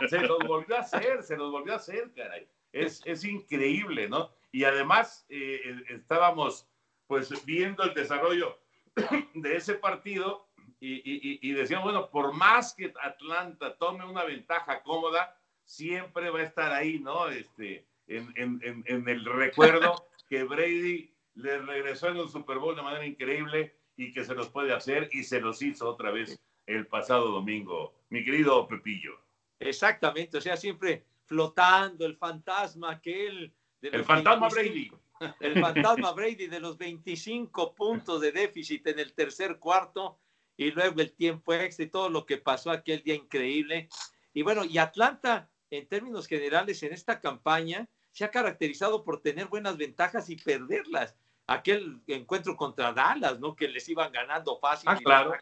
[0.08, 2.46] Se los volvió a hacer, se los volvió a hacer, caray.
[2.72, 4.30] Es, es increíble, ¿no?
[4.50, 6.68] Y además eh, eh, estábamos
[7.06, 8.58] pues viendo el desarrollo
[9.34, 10.48] de ese partido
[10.80, 16.40] y, y, y, decíamos, bueno, por más que Atlanta tome una ventaja cómoda, siempre va
[16.40, 17.28] a estar ahí, ¿no?
[17.28, 22.82] Este, en, en, en el recuerdo que Brady le regresó en un Super Bowl de
[22.82, 26.86] manera increíble y que se los puede hacer y se los hizo otra vez el
[26.86, 29.18] pasado domingo, mi querido Pepillo.
[29.58, 33.52] Exactamente, o sea, siempre flotando el fantasma aquel.
[33.80, 34.92] De el fantasma Brady.
[35.40, 40.18] El fantasma Brady de los 25 puntos de déficit en el tercer cuarto
[40.56, 43.88] y luego el tiempo extra y todo lo que pasó aquel día increíble.
[44.34, 49.46] Y bueno, y Atlanta, en términos generales, en esta campaña, se ha caracterizado por tener
[49.46, 53.54] buenas ventajas y perderlas aquel encuentro contra Dallas, ¿no?
[53.54, 54.88] Que les iban ganando fácil.
[54.88, 55.34] Ah, claro.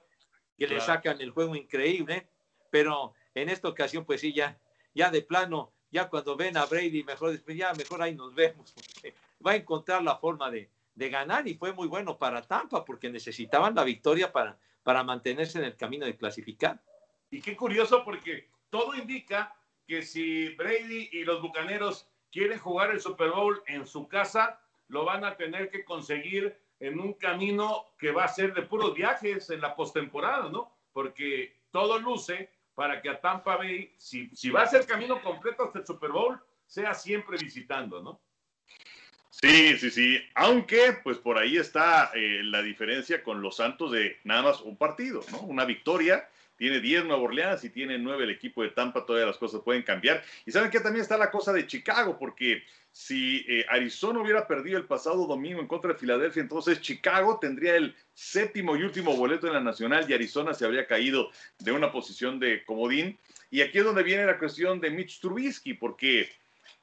[0.57, 2.29] Que le sacan el juego increíble.
[2.71, 4.59] Pero en esta ocasión, pues sí, ya,
[4.95, 8.75] ya de plano, ya cuando ven a Brady, mejor, ya mejor ahí nos vemos.
[9.45, 13.11] Va a encontrar la forma de, de ganar y fue muy bueno para Tampa porque
[13.11, 16.81] necesitaban la victoria para, para mantenerse en el camino de clasificar.
[17.31, 19.55] Y qué curioso porque todo indica
[19.87, 24.61] que si Brady y los Bucaneros quieren jugar el Super Bowl en su casa,
[24.91, 28.95] lo van a tener que conseguir en un camino que va a ser de puros
[28.95, 30.77] viajes en la postemporada, ¿no?
[30.93, 35.65] Porque todo luce para que a Tampa Bay, si, si va a ser camino completo
[35.65, 38.21] hasta el Super Bowl, sea siempre visitando, ¿no?
[39.31, 40.19] Sí, sí, sí.
[40.35, 44.77] Aunque, pues por ahí está eh, la diferencia con los Santos de nada más un
[44.77, 45.41] partido, ¿no?
[45.43, 49.39] Una victoria tiene 10 Nueva Orleans y tiene 9 el equipo de Tampa, todavía las
[49.39, 50.23] cosas pueden cambiar.
[50.45, 54.77] Y saben que también está la cosa de Chicago, porque si eh, Arizona hubiera perdido
[54.77, 59.47] el pasado domingo en contra de Filadelfia, entonces Chicago tendría el séptimo y último boleto
[59.47, 63.19] en la nacional y Arizona se habría caído de una posición de comodín.
[63.51, 66.31] Y aquí es donde viene la cuestión de Mitch Trubisky, porque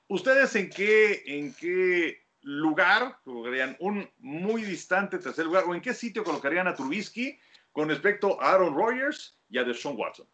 [0.08, 5.94] ustedes en qué, en qué lugar colocarían un muy distante tercer lugar o en qué
[5.94, 7.38] sitio colocarían a Trubisky
[7.74, 10.28] con respecto a Aaron Rodgers y a Deshaun Watson.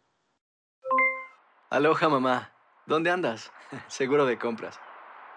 [1.70, 2.52] Aloha mamá,
[2.86, 3.50] ¿dónde andas?
[3.88, 4.78] Seguro de compras.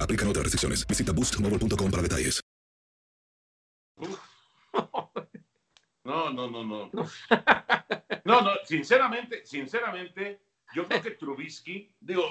[0.00, 0.86] Aplican otras restricciones.
[0.86, 2.40] Visita boostmobile.com para detalles.
[6.02, 6.90] No, no, no, no.
[8.24, 10.40] No, no, sinceramente, sinceramente,
[10.74, 12.24] yo creo que Trubisky, digo,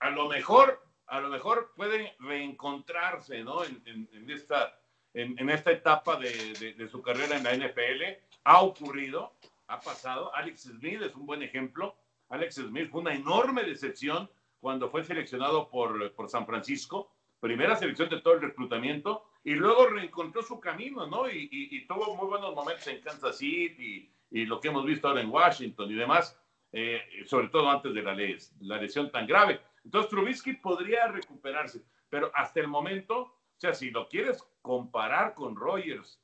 [0.00, 3.64] a lo mejor, a lo mejor puede reencontrarse, ¿no?
[3.64, 4.78] En, en- en esta,
[5.14, 8.02] en, en esta etapa de, de- de su carrera en la NFL.
[8.44, 9.34] Ha ocurrido,
[9.68, 10.34] ha pasado.
[10.34, 11.96] Alex Smith es un buen ejemplo.
[12.28, 14.28] Alex Smith fue una enorme decepción
[14.64, 17.12] cuando fue seleccionado por, por San Francisco.
[17.38, 21.28] Primera selección de todo el reclutamiento y luego reencontró su camino, ¿no?
[21.28, 25.06] Y, y, tuvo muy buenos momentos en Kansas City y, y, lo que hemos visto
[25.06, 26.40] ahora en Washington y demás,
[26.72, 28.16] eh, sobre todo antes de la,
[28.60, 29.60] la lesión tan grave.
[29.84, 35.56] Entonces Trubisky podría recuperarse, pero hasta el momento, o sea, si lo quieres comparar con
[35.56, 36.22] Rogers,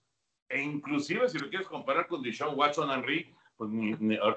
[0.48, 3.70] e inclusive si lo quieres comparar con Deshaun Watson Henry, pues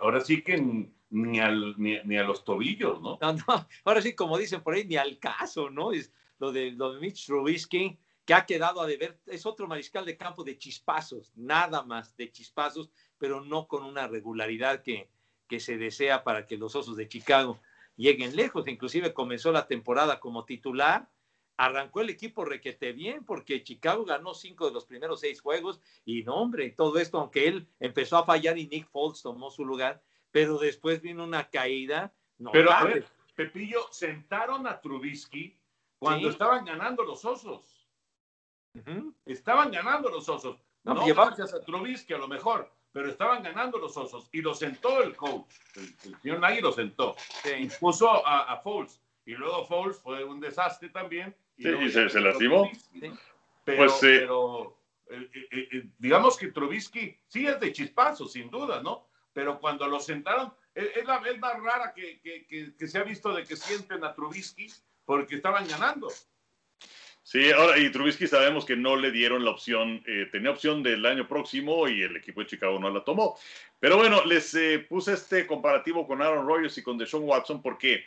[0.01, 0.91] ahora sí que ni,
[1.39, 3.17] al, ni, a los tobillos, ¿no?
[3.21, 3.33] ¿no?
[3.33, 5.91] No, ahora sí, como dicen por ahí, ni al caso, ¿no?
[5.91, 10.05] Es lo de, lo de Mitch Trubisky, que ha quedado a deber, es otro mariscal
[10.05, 15.09] de campo de chispazos, nada más de chispazos, pero no con una regularidad que,
[15.47, 17.59] que se desea para que los Osos de Chicago
[17.95, 18.67] lleguen lejos.
[18.67, 21.09] Inclusive comenzó la temporada como titular,
[21.57, 26.23] arrancó el equipo requete bien porque Chicago ganó cinco de los primeros seis juegos y
[26.23, 30.01] no, hombre, todo esto, aunque él empezó a fallar y Nick Foles tomó su lugar,
[30.33, 32.11] pero después vino una caída.
[32.51, 33.05] pero a ver,
[33.35, 35.55] Pepillo, sentaron a Trubisky
[35.99, 37.87] cuando estaban ganando los Osos.
[39.25, 40.57] Estaban ganando los osos.
[40.83, 44.55] No, no gracias a Trubisky a lo mejor, pero estaban ganando los osos y lo
[44.55, 45.53] sentó el coach.
[45.75, 47.15] El, señor Nagy lo sentó.
[47.57, 48.99] Y puso a, a Foles.
[49.25, 51.35] Y luego Foles fue un desastre también.
[51.55, 52.67] Y, se, se, lastimó.
[53.63, 54.77] Pero, pues, pero
[55.11, 59.07] eh, eh, eh, digamos que Trubisky sí es de chispazo, sin duda, ¿no?
[59.33, 63.55] Pero cuando lo sentaron, es, la, vez más rara que, se ha visto de que
[63.55, 64.67] sienten a Trubisky
[65.05, 66.09] porque estaban ganando.
[67.23, 71.05] Sí, ahora, y Trubisky sabemos que no le dieron la opción, eh, tenía opción del
[71.05, 73.37] año próximo y el equipo de Chicago no la tomó.
[73.79, 78.03] Pero bueno, les eh, puse este comparativo con Aaron Rodgers y con Deshaun Watson porque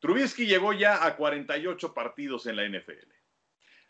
[0.00, 3.12] Trubisky llegó ya a 48 partidos en la NFL.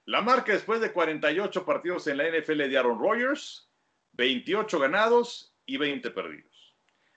[0.05, 3.71] La marca después de 48 partidos en la NFL de Aaron Rodgers,
[4.13, 6.50] 28 ganados y 20 perdidos.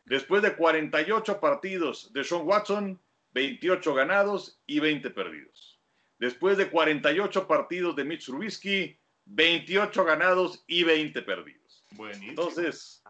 [0.06, 3.00] Después de 48 partidos de Sean Watson,
[3.34, 5.80] 28 ganados y 20 perdidos.
[6.20, 11.86] Después de 48 partidos de Mitch Trubisky, 28 ganados y 20 perdidos.
[11.92, 12.30] Buenísimo.
[12.30, 13.04] Entonces,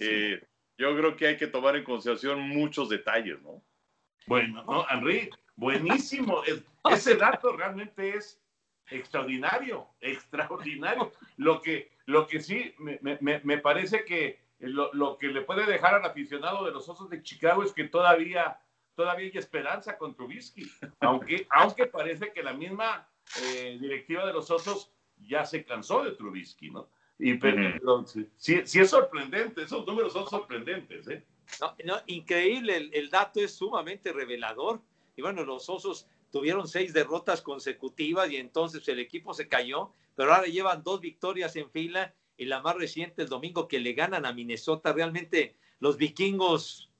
[0.00, 0.42] eh,
[0.78, 3.62] yo creo que hay que tomar en consideración muchos detalles, ¿no?
[4.26, 6.42] Bueno, no, Henry, buenísimo.
[6.90, 8.40] Ese dato realmente es
[8.90, 11.12] extraordinario, extraordinario.
[11.36, 16.04] Lo que, lo que sí me, parece que lo, lo, que le puede dejar al
[16.04, 18.60] aficionado de los Osos de Chicago es que todavía
[18.94, 23.08] todavía hay esperanza con Trubisky, aunque, aunque parece que la misma
[23.42, 26.88] eh, directiva de los Osos ya se cansó de Trubisky, ¿no?
[27.18, 28.04] Y pero,
[28.36, 31.24] sí, es sorprendente, esos números son sorprendentes, ¿eh?
[31.84, 34.80] No, increíble, el, el, dato es sumamente revelador.
[35.16, 40.32] Y bueno, los Osos tuvieron seis derrotas consecutivas y entonces el equipo se cayó, pero
[40.34, 44.26] ahora llevan dos victorias en fila y la más reciente el domingo que le ganan
[44.26, 44.92] a Minnesota.
[44.92, 46.90] Realmente los vikingos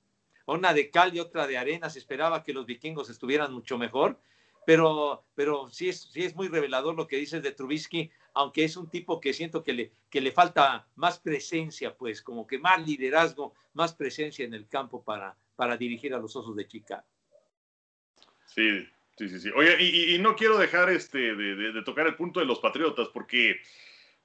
[0.45, 1.89] una de cal y otra de arena.
[1.89, 4.19] Se esperaba que los vikingos estuvieran mucho mejor,
[4.65, 8.77] pero, pero sí, es, sí es muy revelador lo que dices de Trubisky, aunque es
[8.77, 12.85] un tipo que siento que le, que le falta más presencia, pues como que más
[12.85, 17.03] liderazgo, más presencia en el campo para, para dirigir a los Osos de Chicago.
[18.45, 18.85] Sí,
[19.17, 19.49] sí, sí, sí.
[19.55, 23.61] Oye, y, no quiero dejar este de, tocar el punto de los Patriotas, porque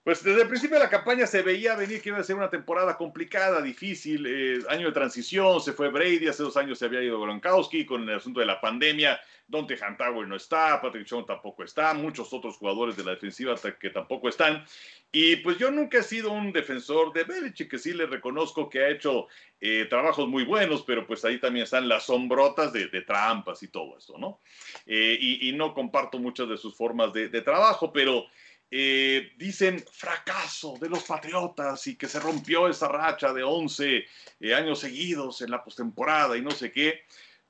[0.07, 2.49] pues desde el principio de la campaña se veía venir que iba a ser una
[2.49, 7.03] temporada complicada, difícil, eh, año de transición, se fue Brady, hace dos años se había
[7.03, 11.65] ido Gronkowski con el asunto de la pandemia, Dante Hightower no está, Patrick Chung tampoco
[11.65, 14.65] está, muchos otros jugadores de la defensiva que tampoco están.
[15.11, 18.85] Y pues yo nunca he sido un defensor de Belichick, que sí le reconozco que
[18.85, 19.27] ha hecho
[19.61, 23.99] eh, trabajos muy buenos, pero pues ahí también están las sombrotas de, trampas y todo
[23.99, 24.41] esto, ¿no?
[24.87, 28.27] Eh, y, no comparto muchas de sus formas de, de trabajo, pero
[28.69, 34.05] eh, dicen fracaso de los Patriotas y que se rompió esa racha de 11
[34.41, 37.05] eh, años seguidos en la postemporada y no sé qué.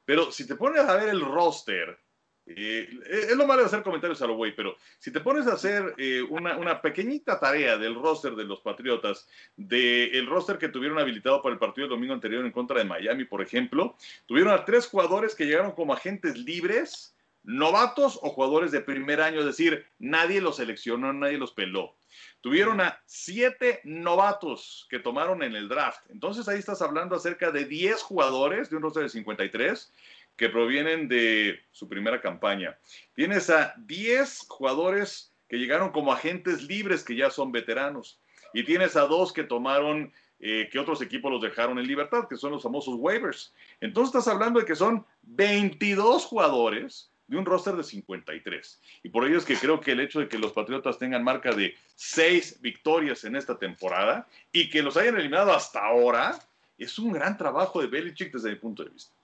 [0.05, 1.99] Pero si te pones a ver el roster,
[2.45, 5.55] eh, es lo malo de hacer comentarios a lo güey, pero si te pones a
[5.55, 5.95] hacer
[6.29, 11.55] una, una, pequeñita tarea del roster de los Patriotas, del roster que tuvieron habilitado para
[11.55, 13.97] el partido domingo anterior en contra de Miami, por ejemplo,
[14.27, 17.16] tuvieron a tres jugadores que llegaron como agentes libres
[17.47, 21.97] novatos o jugadores de primer año, es decir, nadie los seleccionó, nadie los peló.
[22.41, 26.01] Tuvieron a siete novatos que tomaron en el draft.
[26.11, 29.93] Entonces ahí estás hablando acerca de 10 jugadores de un roster de 53
[30.37, 32.79] que provienen de su primera campaña.
[33.15, 38.21] Tienes a 10 jugadores que llegaron como agentes libres que ya son veteranos.
[38.53, 42.37] Y tienes a dos que tomaron, eh, que otros equipos los dejaron en libertad, que
[42.37, 43.55] son los famosos waivers.
[43.81, 48.81] Entonces estás hablando de que son 22 jugadores de un roster de 53.
[49.03, 51.53] Y por ello es que creo que el hecho de que los Patriotas tengan marca
[51.53, 56.39] de seis victorias en esta temporada y que los hayan eliminado hasta ahora,
[56.79, 59.15] es un gran trabajo de Belichick desde mi punto de vista.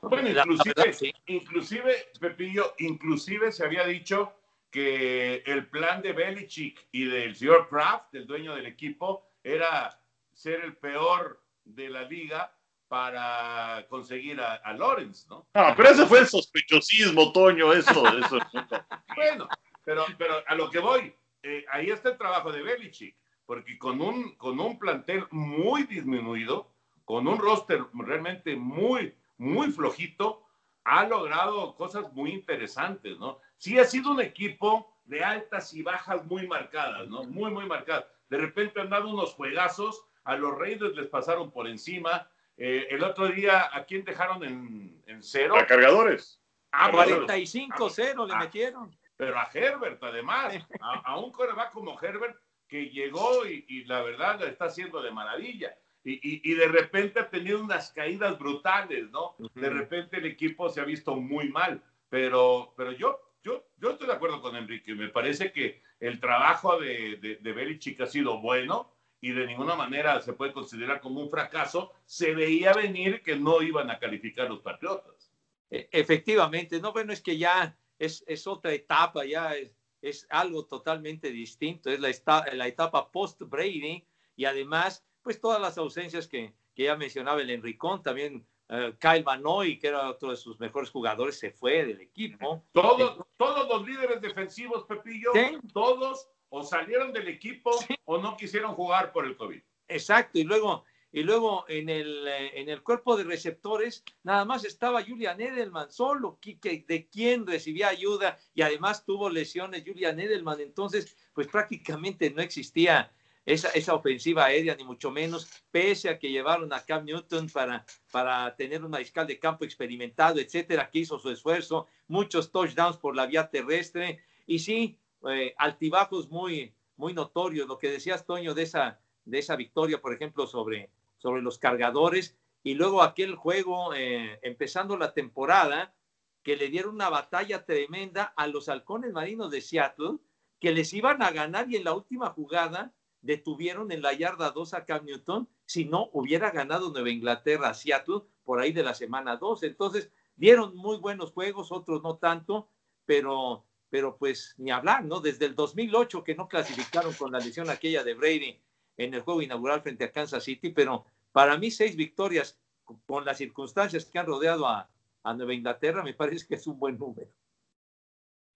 [0.00, 4.32] Bueno, inclusive, inclusive, Pepillo, inclusive se había dicho
[4.70, 10.00] que el plan de Belichick y del señor Kraft, el dueño del equipo, era
[10.32, 12.52] ser el peor de la liga
[12.88, 15.46] para conseguir a, a Lawrence, ¿no?
[15.54, 18.38] Ah, pero ese fue el sospechosismo, Toño, eso, eso.
[19.16, 19.48] bueno,
[19.84, 23.16] pero, pero a lo que voy, eh, ahí está el trabajo de Belichick,
[23.46, 26.72] porque con un, con un plantel muy disminuido,
[27.04, 30.44] con un roster realmente muy, muy flojito,
[30.84, 33.40] ha logrado cosas muy interesantes, ¿no?
[33.56, 37.24] Sí ha sido un equipo de altas y bajas muy marcadas, ¿no?
[37.24, 38.06] Muy, muy marcadas.
[38.30, 42.28] De repente han dado unos juegazos, a los Raiders les pasaron por encima.
[42.58, 45.56] Eh, el otro día, ¿a quién dejaron en, en cero?
[45.56, 46.42] A cargadores.
[46.72, 48.96] Ah, 45-0 le ah, metieron.
[49.16, 52.36] Pero a Herbert, además, a, a un coreback como Herbert,
[52.66, 55.76] que llegó y, y, la verdad la está haciendo de maravilla.
[56.04, 59.36] Y, y, y, de repente ha tenido unas caídas brutales, ¿no?
[59.38, 59.52] Uh -huh.
[59.54, 61.82] De repente el equipo se ha visto muy mal.
[62.08, 64.94] Pero, pero yo, yo, yo estoy de acuerdo con Enrique.
[64.94, 69.74] Me parece que el trabajo de, de, de Belichick ha sido bueno y de ninguna
[69.74, 71.92] manera se puede considerar como un fracaso.
[72.04, 75.32] Se veía venir que no iban a calificar los Patriotas.
[75.70, 80.66] E, Efectivamente, no, bueno, es que ya es, es otra etapa, ya es, es, algo
[80.66, 84.06] totalmente distinto, es la, esta, la etapa post-Brady
[84.36, 89.24] y además, pues todas las ausencias que, que ya mencionaba el Enricón, también uh, Kyle
[89.24, 92.64] Manoy, que era otro de sus mejores jugadores, se fue del equipo.
[92.70, 95.58] Todos, todos los líderes defensivos, Pepillo, ¿Sí?
[95.72, 97.94] todos o salieron del equipo ¿Sí?
[98.04, 99.60] o no quisieron jugar por el COVID.
[99.88, 104.64] Exacto, y luego y luego en el, eh, en el cuerpo de receptores nada más
[104.64, 110.60] estaba Julian Edelman solo, que, de quien recibía ayuda y además tuvo lesiones Julian Edelman,
[110.60, 113.10] entonces pues prácticamente no existía
[113.46, 117.86] esa, esa ofensiva aérea ni mucho menos, pese a que llevaron a Cam Newton para,
[118.10, 123.16] para tener un mariscal de campo experimentado, etcétera, que hizo su esfuerzo, muchos touchdowns por
[123.16, 124.98] la vía terrestre y sí,
[125.30, 130.12] eh, altibajos muy, muy notorios, lo que decías Toño de esa, de esa victoria, por
[130.12, 135.94] ejemplo, sobre sobre los cargadores y luego aquel juego eh, empezando la temporada
[136.42, 140.18] que le dieron una batalla tremenda a los halcones marinos de Seattle
[140.60, 144.74] que les iban a ganar y en la última jugada detuvieron en la yarda 2
[144.74, 148.94] a Cam Newton si no hubiera ganado Nueva Inglaterra a Seattle por ahí de la
[148.94, 149.64] semana 2.
[149.64, 152.68] Entonces dieron muy buenos juegos, otros no tanto,
[153.04, 155.20] pero, pero pues ni hablar, ¿no?
[155.20, 158.60] Desde el 2008 que no clasificaron con la lesión aquella de Brady
[158.96, 162.60] en el juego inaugural frente a Kansas City, pero para mí seis victorias
[163.06, 164.90] con las circunstancias que han rodeado a,
[165.22, 167.30] a Nueva Inglaterra me parece que es un buen número.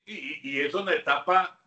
[0.05, 1.63] Y, y, es una etapa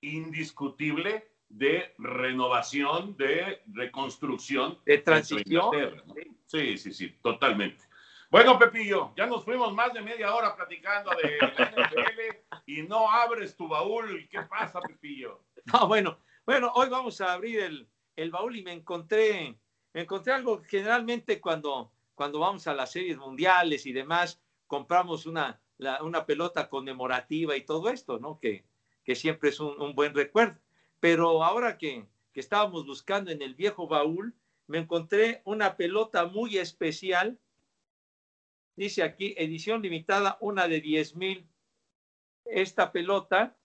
[0.00, 4.78] indiscutible de renovación, de reconstrucción.
[4.84, 5.70] De transición.
[6.06, 6.14] ¿no?
[6.46, 7.84] Sí, sí, sí, totalmente.
[8.30, 13.10] Bueno, Pepillo, ya nos fuimos más de media hora platicando de la NFL y no
[13.10, 14.28] abres tu baúl.
[14.30, 15.44] ¿Qué pasa, Pepillo?
[15.72, 19.58] No, bueno, bueno, hoy vamos a abrir el, el baúl y me encontré,
[19.94, 25.58] encontré algo generalmente cuando, cuando vamos a las series mundiales y demás, compramos una,
[26.02, 28.38] una pelota conmemorativa y todo esto, ¿no?
[28.38, 28.66] Que,
[29.04, 30.58] que siempre es un, un, buen recuerdo.
[31.00, 32.04] Pero ahora que,
[32.34, 34.34] que estábamos buscando en el viejo baúl,
[34.66, 37.38] me encontré una pelota muy especial.
[38.78, 41.50] Dice aquí, edición limitada, una de 10 mil.
[42.44, 43.56] Esta pelota,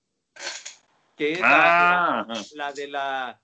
[1.16, 2.26] que es ah.
[2.28, 3.40] la, la, de la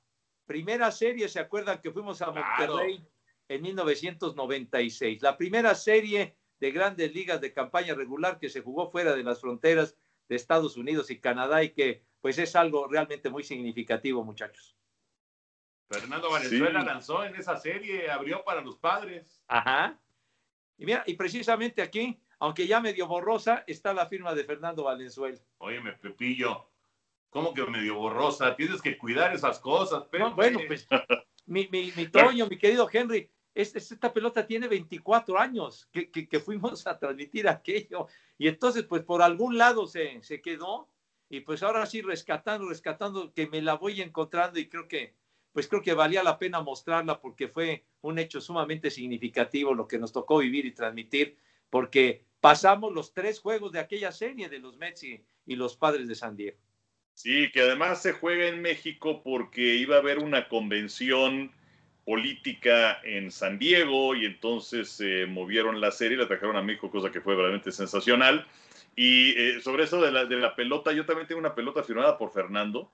[0.48, 3.12] primera serie, ¿se acuerdan que fuimos a Monterrey claro.
[3.50, 5.22] en 1996?
[5.22, 9.40] La primera serie de grandes ligas de campaña regular que se jugó fuera de las
[9.40, 9.96] fronteras
[10.28, 14.76] de Estados Unidos y Canadá y que pues es algo realmente muy significativo, muchachos.
[15.88, 16.86] Fernando Valenzuela sí.
[16.88, 19.44] lanzó en esa serie, abrió para los padres.
[19.48, 20.00] Ajá.
[20.80, 25.38] Y mira, y precisamente aquí, aunque ya medio borrosa, está la firma de Fernando Valenzuela.
[25.60, 26.70] Óyeme, Pepillo,
[27.30, 28.56] ¿Cómo que medio borrosa?
[28.56, 30.04] Tienes que cuidar esas cosas.
[30.10, 30.30] Pero...
[30.30, 30.88] No, bueno, pues
[31.46, 36.10] mi, mi, mi Toño, mi querido Henry, es, es, esta pelota tiene 24 años que,
[36.10, 38.08] que, que, fuimos a transmitir aquello.
[38.38, 40.90] Y entonces, pues por algún lado se, se quedó.
[41.30, 45.14] Y pues ahora sí, rescatando, rescatando, que me la voy encontrando y creo que,
[45.54, 50.00] pues creo que valía la pena mostrarla porque fue un hecho sumamente significativo lo que
[50.00, 51.38] nos tocó vivir y transmitir,
[51.70, 56.08] porque pasamos los tres juegos de aquella serie de los Mets y, y los padres
[56.08, 56.58] de San Diego.
[57.14, 61.52] Sí, que además se juega en México porque iba a haber una convención
[62.10, 66.90] política en San Diego y entonces se eh, movieron la serie, la trajeron a México,
[66.90, 68.48] cosa que fue realmente sensacional.
[68.96, 72.18] Y eh, sobre eso de la, de la, pelota, yo también tengo una pelota firmada
[72.18, 72.92] por Fernando,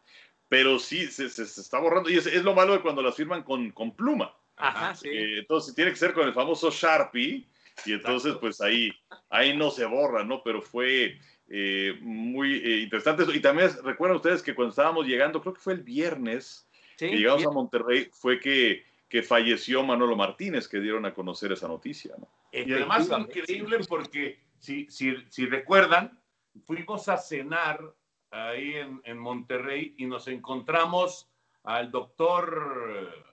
[0.48, 2.10] pero sí se, se, se está borrando.
[2.10, 4.36] Y es, es, lo malo de cuando las firman con, con pluma.
[4.58, 5.10] Ajá, sí.
[5.10, 7.46] Eh, entonces tiene que ser con el famoso Sharpie
[7.86, 8.92] Y entonces, pues ahí,
[9.30, 10.42] ahí no se borra, ¿no?
[10.44, 11.20] Pero fue
[11.50, 13.34] eh, muy eh, interesante eso.
[13.34, 17.46] Y también recuerdan ustedes que cuando estábamos llegando, creo que fue el viernes, que llegamos
[17.46, 22.30] a Monterrey, fue que, que falleció Manolo Martínez, que dieron a conocer esa noticia, ¿no?
[22.54, 26.18] Y además increíble porque, si, si, si recuerdan,
[26.64, 27.94] fuimos a cenar
[28.36, 31.30] ahí en, en Monterrey y nos encontramos
[31.64, 33.26] al doctor,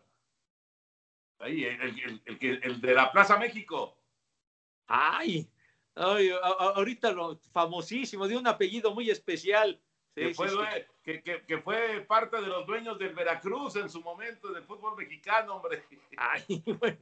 [1.40, 3.98] ahí, el, el, el, de la Plaza México.
[4.86, 5.50] Ay,
[5.96, 9.80] ay ahorita lo famosísimo, de un apellido muy especial.
[10.14, 10.48] que, fue,
[11.02, 15.56] Que, que, fue, parte de los dueños del Veracruz en su momento del fútbol mexicano,
[15.56, 15.84] hombre.
[16.16, 16.98] Ay, bueno,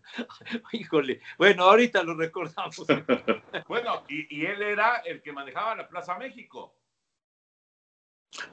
[0.73, 2.87] híjole, bueno, ahorita lo recordamos.
[3.69, 6.80] bueno, y, y, él era el que manejaba la Plaza México.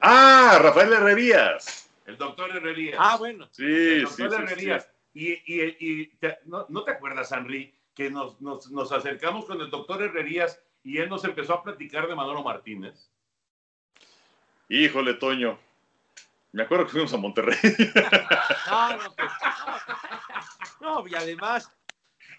[0.00, 1.90] Ah, Rafael Herrerías.
[2.06, 2.96] El doctor Herrerías.
[2.98, 3.48] Ah, bueno.
[3.52, 4.90] Sí, el doctor sí, Herrerías.
[5.14, 9.70] Y, y, y ¿no, ¿no, te acuerdas, Henry, que nos, nos, nos, acercamos con el
[9.70, 13.10] doctor Herrerías y él nos empezó a platicar de Manolo Martínez?
[14.68, 15.58] Híjole, Toño.
[16.52, 17.58] Me acuerdo que fuimos a Monterrey.
[18.70, 19.32] No, no, pues,
[20.80, 21.08] no.
[21.08, 21.72] y además,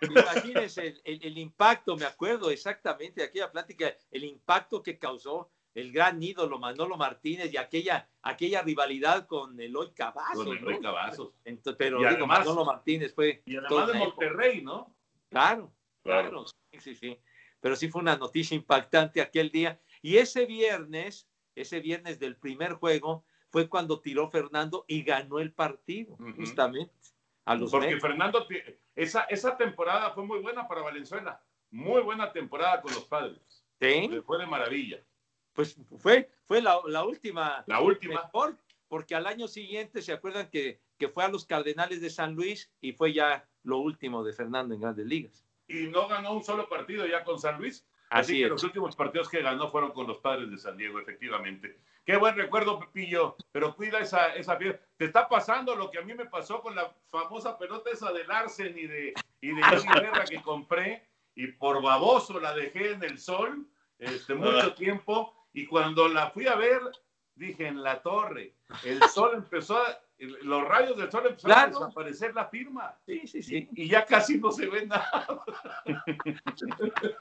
[0.02, 5.50] imagínense el, el, el, impacto, me acuerdo exactamente de aquella plática, el impacto que causó
[5.76, 10.46] el gran ídolo Manolo Martínez y aquella, aquella rivalidad con Eloy Cavazos.
[10.46, 11.34] Con Eloy Cavazos.
[11.46, 13.44] Entonces, pero digo, Manolo Martínez fue.
[13.46, 14.96] Y además de Monterrey, ¿no?
[15.30, 15.72] Claro,
[16.04, 17.20] claro, sí, sí, sí.
[17.60, 19.80] Pero sí fue una noticia impactante aquel día.
[20.02, 25.52] Y ese viernes, ese viernes del primer juego, fue cuando tiró Fernando y ganó el
[25.52, 26.94] partido, justamente.
[27.46, 28.48] A los Porque Fernando,
[28.96, 31.42] esa, esa temporada fue muy buena para Valenzuela.
[31.72, 33.40] Muy buena temporada con los padres.
[33.80, 34.10] Sí.
[34.26, 35.04] fue de maravilla
[35.60, 37.66] pues fue, fue la, la última.
[37.68, 38.22] La última.
[38.22, 38.56] Mejor,
[38.88, 42.72] porque al año siguiente se acuerdan que, que fue a los Cardenales de San Luis
[42.80, 45.46] y fue ya lo último de Fernando en Grandes Ligas.
[45.68, 47.86] Y no ganó un solo partido ya con San Luis.
[48.10, 50.98] Así, Así que los últimos partidos que ganó fueron con los padres de San Diego,
[50.98, 51.78] efectivamente.
[52.06, 54.82] Qué buen recuerdo, Pepillo, pero cuida esa, esa fiesta.
[54.96, 58.24] Te está pasando lo que a mí me pasó con la famosa pelota esa de
[58.24, 59.62] Larsen y de, y de
[59.94, 61.06] Guerra que compré
[61.36, 63.68] y por baboso la dejé en el sol
[64.00, 66.82] este, mucho tiempo y cuando la fui a ver,
[67.36, 72.34] dije en la torre, el sol empezó a, los rayos del sol empezaron a desaparecer
[72.34, 72.98] la firma.
[73.06, 73.70] Sí, sí, sí.
[73.74, 75.44] Y, ya casi no se ve nada.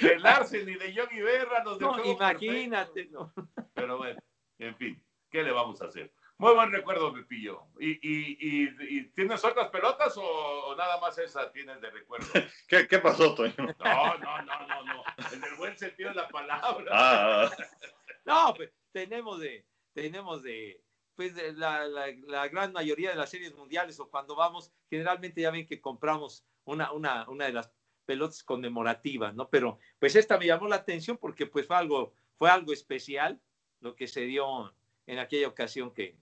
[0.00, 3.32] de Larsen y de Yogi Berra nos no, imagínate, no.
[3.74, 4.18] Pero bueno,
[4.58, 6.12] en fin, ¿qué le vamos a hacer?
[6.38, 7.62] Muy buen recuerdo, Pepillo.
[7.80, 12.26] ¿Y, y, y, tienes otras pelotas o, nada más esa tienes de recuerdo?
[12.68, 13.54] ¿Qué, qué pasó, Toño?
[13.56, 15.04] No, no, no, no, no.
[15.32, 16.84] En el buen sentido de la palabra.
[16.90, 17.50] Ah,
[18.26, 19.64] no, pues tenemos de,
[19.94, 20.82] tenemos de,
[21.14, 25.50] pues la, la, la, gran mayoría de las series mundiales o cuando vamos, generalmente ya
[25.50, 27.72] ven que compramos una, una, una de las
[28.04, 29.48] pelotas conmemorativas, ¿no?
[29.48, 33.40] Pero pues esta me llamó la atención porque pues fue algo, fue algo especial
[33.80, 34.74] lo que se dio
[35.06, 36.16] en aquella ocasión que,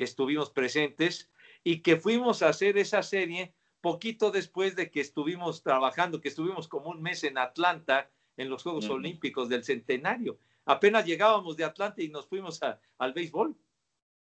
[0.00, 1.30] que estuvimos presentes
[1.62, 6.68] y que fuimos a hacer esa serie poquito después de que estuvimos trabajando, que estuvimos
[6.68, 10.38] como un mes en Atlanta en los Juegos Olímpicos del Centenario.
[10.64, 13.54] Apenas llegábamos de Atlanta y nos fuimos a, al béisbol.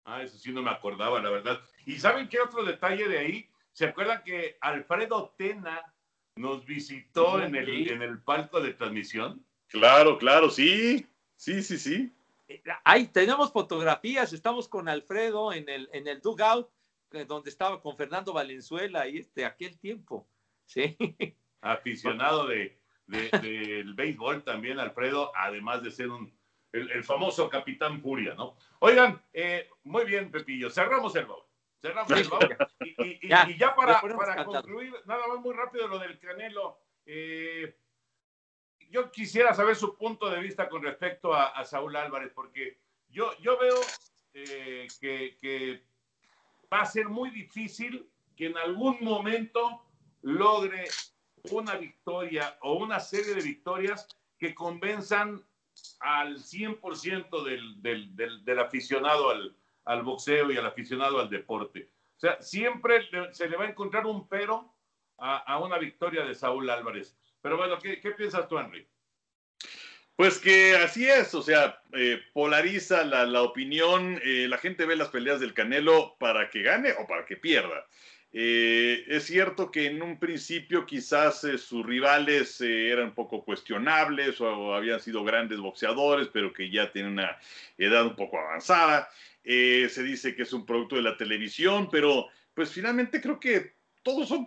[0.05, 1.59] Ah, eso sí no me acordaba, la verdad.
[1.85, 3.49] ¿Y saben qué otro detalle de ahí?
[3.73, 5.93] ¿Se acuerdan que Alfredo Tena
[6.37, 9.45] nos visitó en el, en el palco de transmisión?
[9.67, 11.05] Claro, claro, sí.
[11.35, 12.13] Sí, sí, sí.
[12.83, 16.69] Ahí tenemos fotografías, estamos con Alfredo en el, en el dugout,
[17.11, 20.27] eh, donde estaba con Fernando Valenzuela y este, aquel tiempo.
[20.65, 20.97] Sí.
[21.61, 26.31] Aficionado de, del béisbol también, Alfredo, además de ser un,
[26.71, 28.57] el, famoso capitán Furia, ¿no?
[28.79, 31.43] Oigan, eh, muy bien, Pepillo, cerramos el baúl.
[31.81, 32.57] Cerramos el baúl.
[32.79, 36.79] Y, ya, para, para concluir, nada más muy rápido lo del Canelo.
[37.05, 37.75] Eh,
[38.95, 42.79] yo quisiera saber su punto de vista con respecto a, Saúl Álvarez, porque
[43.09, 43.75] yo, yo veo
[44.33, 45.83] eh, que,
[46.71, 49.81] va a ser muy difícil que en algún momento
[50.21, 50.85] logre
[51.51, 54.07] una victoria o una serie de victorias
[54.39, 55.43] que convenzan
[55.99, 61.89] al 100% del, del, aficionado al, al, boxeo y al aficionado al deporte.
[62.15, 64.73] O sea, siempre se le va a encontrar un pero
[65.17, 67.17] a, a una victoria de Saúl Álvarez.
[67.45, 68.87] Pero bueno, ¿qué, piensas tú, Henry?
[70.15, 75.09] Pues que así es, o sea, eh, polariza la, opinión, eh, la gente ve las
[75.09, 77.85] peleas del Canelo para que gane o para que pierda.
[78.33, 84.73] Eh, es cierto que en un principio quizás sus rivales eran un poco cuestionables o,
[84.73, 87.37] habían sido grandes boxeadores, pero que ya tienen una
[87.77, 89.07] edad un poco avanzada.
[89.43, 94.27] se dice que es un producto de la televisión, pero pues finalmente creo que todos
[94.29, 94.43] son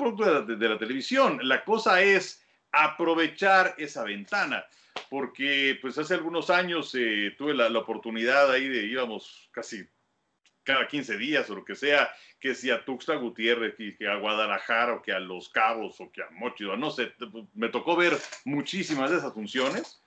[0.48, 1.38] de, de la televisión.
[1.44, 4.64] La cosa es aprovechar esa ventana,
[5.10, 9.86] porque pues hace algunos años eh, tuve la, oportunidad ahí de íbamos casi
[10.62, 14.94] cada 15 días o lo que sea, que si a Tuxtla Gutiérrez, que, a Guadalajara
[14.94, 17.14] o que a Los Cabos o que a Mochido, no sé,
[17.54, 20.02] me tocó ver muchísimas de esas funciones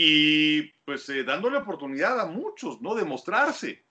[0.00, 2.94] y pues eh, dándole oportunidad a muchos, ¿no?
[2.94, 3.84] De mostrarse.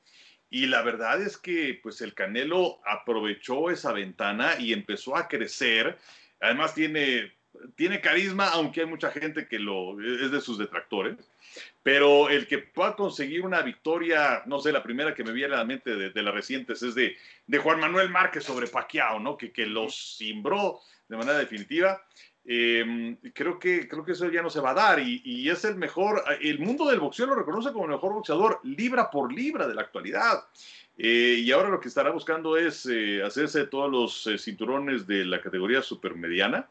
[0.49, 5.97] Y la verdad es que pues el Canelo aprovechó esa ventana y empezó a crecer.
[6.39, 7.33] Además tiene,
[7.75, 11.17] tiene carisma, aunque hay mucha gente que lo, es de sus detractores.
[11.83, 15.59] Pero el que pueda conseguir una victoria, no sé, la primera que me viene a
[15.59, 17.15] la mente de, de las recientes es de,
[17.47, 19.37] de, Juan Manuel Márquez sobre Paquiao, ¿no?
[19.37, 22.01] Que, que los cimbró de manera definitiva.
[22.49, 25.65] Eh, creo, que, creo que eso ya no se va a dar y, y, es
[25.65, 29.67] el mejor, el mundo del boxeo lo reconoce como el mejor boxeador libra por libra
[29.67, 30.45] de la actualidad.
[30.97, 35.25] Eh, y ahora lo que estará buscando es eh, hacerse todos los eh, cinturones de
[35.25, 36.67] la categoría supermediana,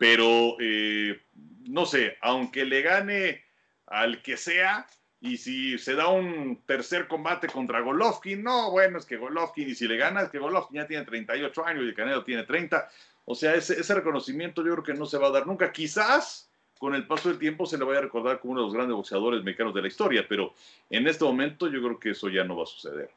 [0.00, 1.20] pero eh,
[1.68, 3.44] no sé, aunque le gane
[3.84, 4.86] al que sea,
[5.20, 9.74] y si se da un tercer combate contra Golovkin, no, bueno, es que Golovkin, y
[9.74, 12.88] si le gana, es que Golovkin ya tiene 38 años y el Canelo tiene 30.
[13.26, 15.70] O sea, ese, reconocimiento yo creo que no se va a dar nunca.
[15.70, 18.74] Quizás con el paso del tiempo se le vaya a recordar como uno de los
[18.74, 20.54] grandes boxeadores mexicanos de la historia, pero
[20.88, 23.10] en este momento yo creo que eso ya no va a suceder.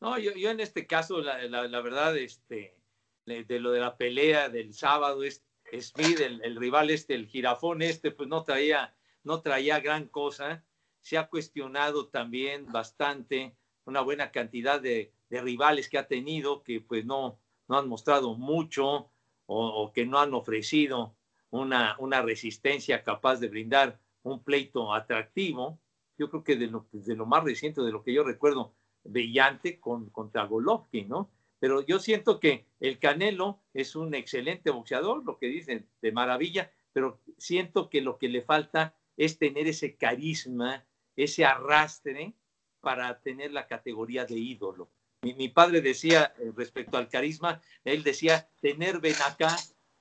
[0.00, 2.74] No, yo, yo en este caso, la, la, la verdad, este,
[3.26, 5.22] de lo de la pelea del sábado,
[5.78, 10.64] Smith, el, rival este, el jirafón este, pues no traía no traía gran cosa.
[11.02, 17.04] Se ha cuestionado también bastante una buena cantidad de, rivales que ha tenido que pues
[17.04, 19.10] no, no han mostrado mucho
[19.46, 21.14] o, o que no han ofrecido
[21.50, 25.78] una, una, resistencia capaz de brindar un pleito atractivo.
[26.18, 29.78] Yo creo que de lo, de lo más reciente, de lo que yo recuerdo, brillante
[29.78, 31.30] con, contra Golovkin, ¿no?
[31.60, 36.72] Pero yo siento que el Canelo es un excelente boxeador, lo que dicen de maravilla,
[36.92, 40.84] pero siento que lo que le falta es tener ese carisma,
[41.14, 42.32] ese arrastre
[42.80, 44.90] para tener la categoría de ídolo.
[45.22, 49.54] Mi, mi padre decía eh, respecto al carisma, él decía tener ven acá,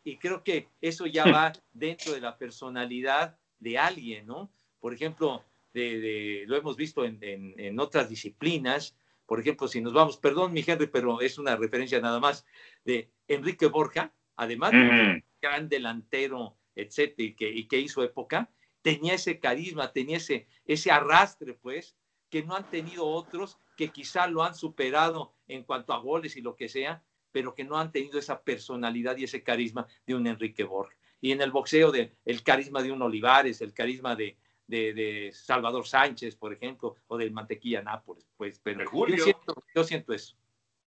[0.03, 4.49] y creo que eso ya va dentro de la personalidad de alguien, ¿no?
[4.79, 5.43] Por ejemplo,
[5.73, 8.95] de, de, lo hemos visto en, en, en, otras disciplinas,
[9.29, 12.47] por ejemplo, si nos vamos, perdón mi Henry, pero es una referencia nada más,
[12.83, 15.23] de Enrique Borja, además, uh -huh.
[15.39, 18.49] gran delantero, etcétera, y que, y que hizo época,
[18.81, 21.95] tenía ese carisma, tenía ese, ese arrastre, pues,
[22.31, 26.41] que no han tenido otros, que quizá lo han superado en cuanto a goles y
[26.41, 30.25] lo que sea, pero que no han tenido esa personalidad y ese carisma de un
[30.25, 30.97] Enrique Borja.
[31.21, 34.37] Y en el boxeo, de, el carisma de un Olivares, el carisma de,
[34.69, 39.17] de, de Salvador Sánchez, por ejemplo, o del Mantequilla Nápoles, pues, pero de Julio.
[39.17, 40.35] Yo, siento, yo siento eso.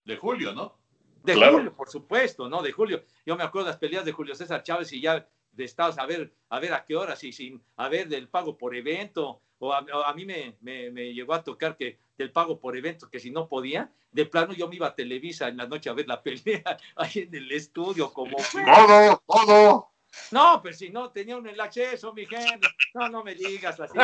[0.05, 0.79] De Julio, ¿no?
[1.25, 1.57] De claro.
[1.57, 2.62] Julio, por supuesto, ¿no?
[2.62, 3.03] De Julio.
[3.27, 6.07] Yo me acuerdo de las peleas de Julio César Chávez y ya de estados a
[6.07, 9.72] ver, a ver a qué horas y sin a ver del pago por evento o
[9.72, 13.09] a, o a mí me, me, me, llegó a tocar que del pago por evento
[13.09, 15.95] que si no podía de plano yo me iba a Televisa en la noche a
[15.95, 19.93] ver la pelea ahí en el estudio como todo todo
[20.30, 23.98] no pues si no tenía un el acceso mi gente no no me digas así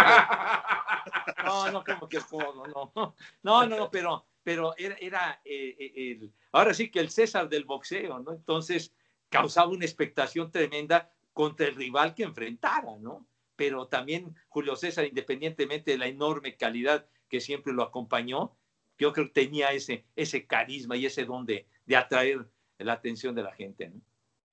[1.44, 6.32] no no como que puedo no no no no pero pero era, era eh, el,
[6.52, 8.92] ahora sí que el César del boxeo no entonces
[9.30, 13.26] causaba una expectación tremenda contra el rival que enfrentara, ¿no?
[13.56, 18.56] Pero también Julio César, independientemente de la enorme calidad que siempre lo acompañó,
[18.98, 22.46] yo creo que tenía ese, ese carisma y ese don de, atraer
[22.78, 24.00] la atención de la gente, ¿no?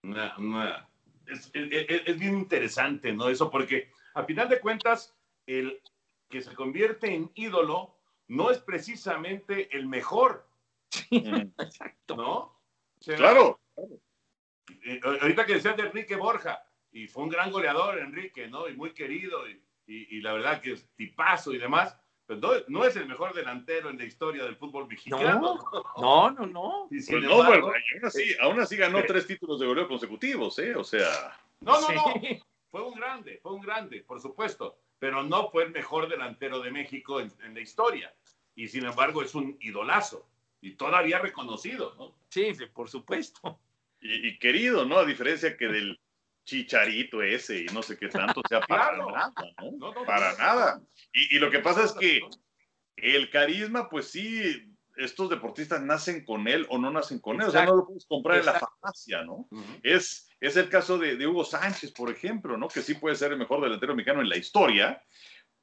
[0.03, 0.87] Nah.
[1.27, 3.29] Es, es, es, bien interesante, ¿no?
[3.29, 5.15] Eso porque a final de cuentas,
[5.45, 5.81] el
[6.29, 7.95] que se convierte en ídolo
[8.27, 10.47] no es precisamente el mejor.
[11.11, 12.15] Exacto.
[12.15, 12.37] ¿No?
[12.37, 12.61] O
[12.99, 13.59] sea, claro.
[14.85, 18.67] Eh, ahorita que decías de Enrique Borja, y fue un gran goleador, Enrique, ¿no?
[18.67, 21.97] Y muy querido, y, y, y la verdad que es tipazo y demás.
[22.27, 25.57] Pero no, no, es el mejor delantero en la historia del fútbol mexicano.
[25.97, 26.87] No, no, no.
[26.91, 30.59] Y pues no, embargo, bueno, aún, así, aún así ganó tres títulos de goleo consecutivos,
[30.59, 30.75] ¿eh?
[30.75, 31.39] O sea.
[31.61, 32.13] No, no, no.
[32.69, 34.77] Fue un grande, fue un grande, por supuesto.
[34.99, 38.13] Pero no fue el mejor delantero de México en, en la historia.
[38.55, 40.27] Y sin embargo, es un idolazo.
[40.59, 42.13] Y todavía reconocido, ¿no?
[42.29, 43.59] Sí, por supuesto.
[44.01, 44.97] Y, y querido, ¿no?
[44.97, 45.99] A diferencia que del
[46.47, 49.11] chicharito ese y no sé qué tanto, o sea, para claro.
[49.11, 49.71] nada, ¿no?
[49.71, 50.81] No, no para nada.
[51.13, 52.21] Y, y, lo que pasa es que
[52.95, 57.51] el carisma, pues sí, estos deportistas nacen con él o no nacen con él, o
[57.51, 58.57] sea, no lo puedes comprar Exacto.
[58.57, 59.47] en la farmacia, ¿no?
[59.51, 59.79] Uh -huh.
[59.83, 62.69] es, es el caso de, de, Hugo Sánchez, por ejemplo, ¿no?
[62.69, 65.03] Que sí puede ser el mejor delantero mexicano en la historia,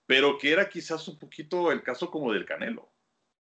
[0.06, 2.92] pero que era quizás un poquito el caso como del Canelo.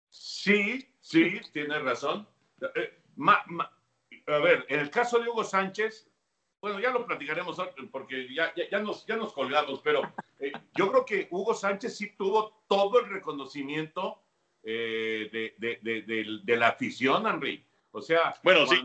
[0.10, 2.28] Sí, sí, tienes razón.
[2.76, 3.70] Eh, ma, ma,
[4.28, 6.07] a ver, en el caso de Hugo Sánchez,
[6.60, 7.58] bueno, ya lo platicaremos
[7.92, 10.02] porque ya, ya, nos, ya nos colgamos, pero
[10.40, 14.24] eh, yo creo que Hugo Sánchez sí tuvo todo el reconocimiento
[14.64, 17.64] eh, de, de, de, de, la afición, Henry.
[17.92, 18.76] O sea, bueno, sí,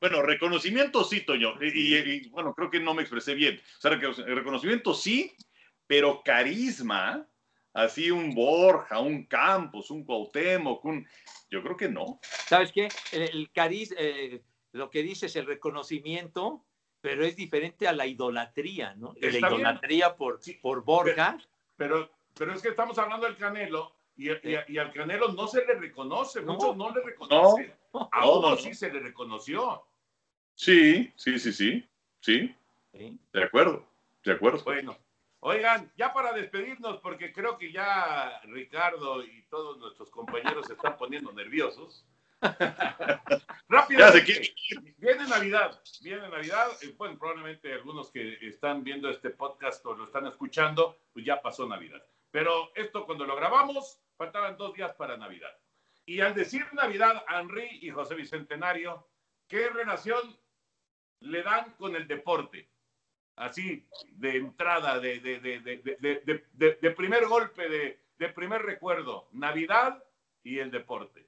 [0.00, 3.60] bueno, reconocimiento sí, Toño, y, bueno, creo que no me expresé bien.
[3.78, 5.34] O sea, reconocimiento sí,
[5.86, 7.26] pero carisma,
[7.72, 11.06] así un Borja, un Campos, un Cuauhtémoc, un...
[11.50, 12.20] Yo creo que no.
[12.22, 12.88] ¿Sabes qué?
[13.12, 14.42] El, carisma, eh,
[14.72, 16.64] lo que dices, el reconocimiento,
[17.00, 19.14] pero es diferente a la idolatría, ¿no?
[19.20, 21.38] la idolatría por, por Borja.
[21.76, 25.74] Pero, pero, es que estamos hablando del Canelo y, y, al Canelo no se le
[25.74, 27.72] reconoce, muchos no, le reconocen.
[27.92, 29.82] a otros sí se le reconoció.
[30.54, 31.88] Sí, sí, sí, sí,
[32.20, 32.54] sí.
[33.32, 33.86] De acuerdo,
[34.24, 34.62] de acuerdo.
[34.64, 34.96] Bueno,
[35.40, 40.98] oigan, ya para despedirnos, porque creo que ya Ricardo y todos nuestros compañeros se están
[40.98, 42.04] poniendo nerviosos.
[43.68, 44.06] Rápido.
[44.98, 46.68] Viene Navidad, viene Navidad.
[46.82, 51.40] Eh, bueno, probablemente algunos que están viendo este podcast o lo están escuchando, pues ya
[51.40, 52.02] pasó Navidad.
[52.30, 55.56] Pero esto cuando lo grabamos, faltaban dos días para Navidad.
[56.06, 59.08] Y al decir Navidad, Henry y José Bicentenario,
[59.46, 60.38] ¿qué relación
[61.20, 62.68] le dan con el deporte?
[63.36, 70.02] Así, de entrada, de, de, de primer golpe, de, primer recuerdo, Navidad
[70.42, 71.26] y el deporte.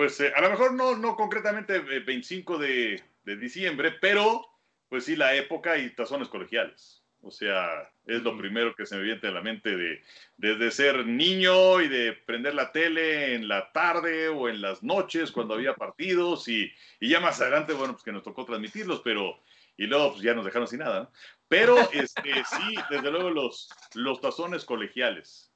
[0.00, 4.46] Pues eh, a lo mejor no, no concretamente 25 eh, de, diciembre, pero
[4.88, 7.04] pues sí la época y tazones colegiales.
[7.20, 10.02] O sea, es lo primero que se me viene a la mente de
[10.38, 15.32] desde ser niño y de prender la tele en la tarde o en las noches
[15.32, 19.38] cuando había partidos y, y ya más adelante, bueno, pues que nos tocó transmitirlos, pero
[19.76, 21.10] y luego pues ya nos dejaron sin nada.
[21.46, 25.49] Pero este, sí, desde luego los, los tazones colegiales.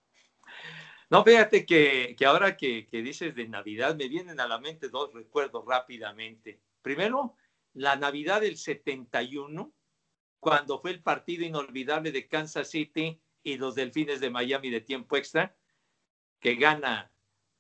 [1.11, 5.65] No, fíjate que, ahora que, dices de Navidad, me vienen a la mente dos recuerdos
[5.67, 6.61] rápidamente.
[6.83, 7.37] Primero,
[7.75, 9.73] la Navidad del 71,
[10.41, 15.17] cuando fue el partido inolvidable de Kansas City y los Delfines de Miami de tiempo
[15.17, 15.55] extra,
[16.41, 17.11] que gana,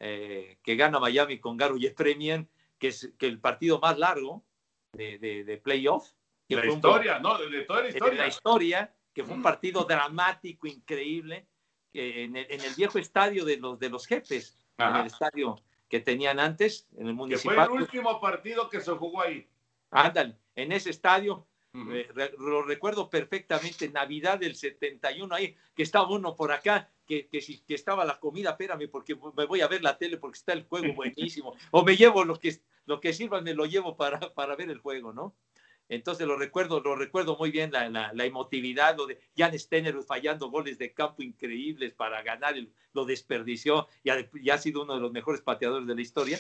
[0.01, 4.45] eh, que gana Miami con Garo Premian, que es que el partido más largo
[4.93, 6.13] de, de, playoff.
[6.49, 7.39] la historia, ¿no?
[7.39, 8.23] De toda la historia.
[8.23, 11.49] la historia, que fue un partido dramático, increíble
[11.95, 15.57] en el, viejo estadio de los, de los jefes, en el estadio
[15.89, 17.55] que tenían antes, en el municipal.
[17.55, 19.49] Que fue el último partido que se jugó ahí.
[19.91, 26.35] Ándale, en ese estadio, eh, lo recuerdo perfectamente, Navidad del 71, ahí, que estaba uno
[26.35, 29.97] por acá, que, que, que estaba la comida, espérame, porque me voy a ver la
[29.97, 33.55] tele porque está el juego buenísimo, o me llevo lo que, lo que sirvan, me
[33.55, 35.35] lo llevo para, para ver el juego, ¿no?
[35.95, 40.79] Entonces lo recuerdo, lo recuerdo muy bien, la, emotividad, lo de Jan Stener fallando goles
[40.79, 42.55] de campo increíbles para ganar,
[42.93, 46.39] lo desperdició y ha, sido uno de los mejores pateadores de la historia.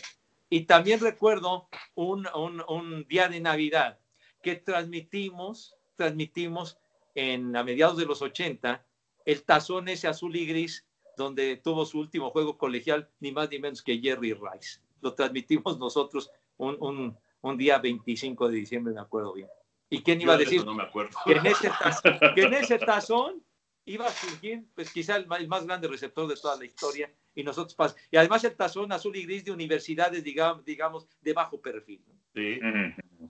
[0.51, 2.27] Y también recuerdo un,
[2.69, 3.99] un, día de Navidad
[4.43, 6.79] que transmitimos, transmitimos
[7.15, 8.85] en a mediados de los 80
[9.25, 10.87] el tazón ese azul y gris
[11.17, 14.81] donde tuvo su último juego colegial, ni más ni menos que Jerry Rice.
[15.01, 17.17] Lo transmitimos nosotros un, un
[17.57, 19.49] día 25 de diciembre, me acuerdo bien.
[19.91, 20.65] ¿Y quién iba a decir?
[20.65, 21.17] No me acuerdo.
[21.25, 23.43] Que en ese tazón, que en ese tazón
[23.85, 27.97] iba a surgir, pues quizá el más, grande receptor de toda la historia, y nosotros
[28.11, 32.03] Y además el tazón azul y gris de universidades, digamos, digamos de bajo perfil.
[32.35, 32.61] Sí,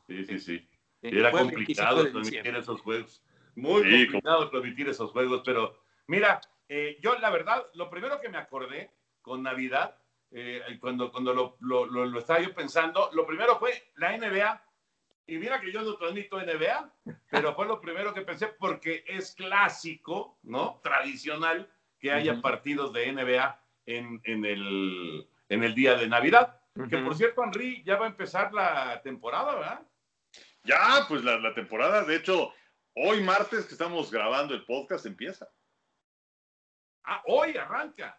[0.06, 0.68] sí, sí, sí.
[1.02, 3.22] Era complicado transmitir esos juegos.
[3.56, 8.38] Muy complicado transmitir esos juegos, pero mira, eh, yo la verdad, lo primero que me
[8.38, 8.90] acordé
[9.22, 9.96] con Navidad
[10.37, 14.62] eh, cuando, cuando lo, lo, lo, estaba yo pensando, lo primero fue la NBA.
[15.28, 16.93] Y mira que yo no transmito NBA,
[17.30, 20.80] pero fue lo primero que pensé porque es clásico, ¿no?
[20.82, 21.70] Tradicional
[22.01, 26.61] que haya partidos de NBA en, en, el, en el día de Navidad.
[26.91, 29.87] Que por cierto, Henry, ya va a empezar la temporada, ¿verdad?
[30.64, 32.53] Ya, pues la, la temporada, de hecho,
[32.97, 35.49] hoy martes que estamos grabando el podcast empieza.
[37.05, 38.18] Ah, hoy arranca.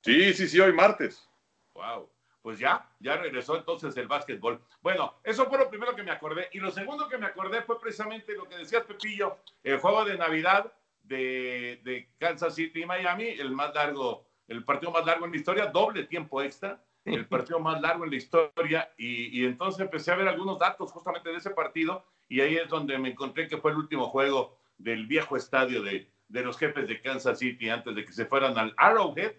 [0.00, 1.28] Sí, sí, sí, hoy martes.
[1.74, 2.10] Wow.
[2.42, 4.60] Pues ya, ya regresó entonces el básquetbol.
[4.80, 6.48] Bueno, eso fue lo primero que me acordé.
[6.52, 10.18] Y lo segundo que me acordé fue precisamente lo que decías, Pepillo, el juego de
[10.18, 10.72] Navidad
[11.04, 15.66] de, Kansas City y Miami, el más largo, el partido más largo en la historia,
[15.66, 18.92] doble tiempo extra, el partido más largo en la historia.
[18.96, 22.98] Y, entonces empecé a ver algunos datos justamente de ese partido y ahí es donde
[22.98, 27.00] me encontré que fue el último juego del viejo estadio de, de los jefes de
[27.00, 29.34] Kansas City antes de que se fueran al Arrowhead.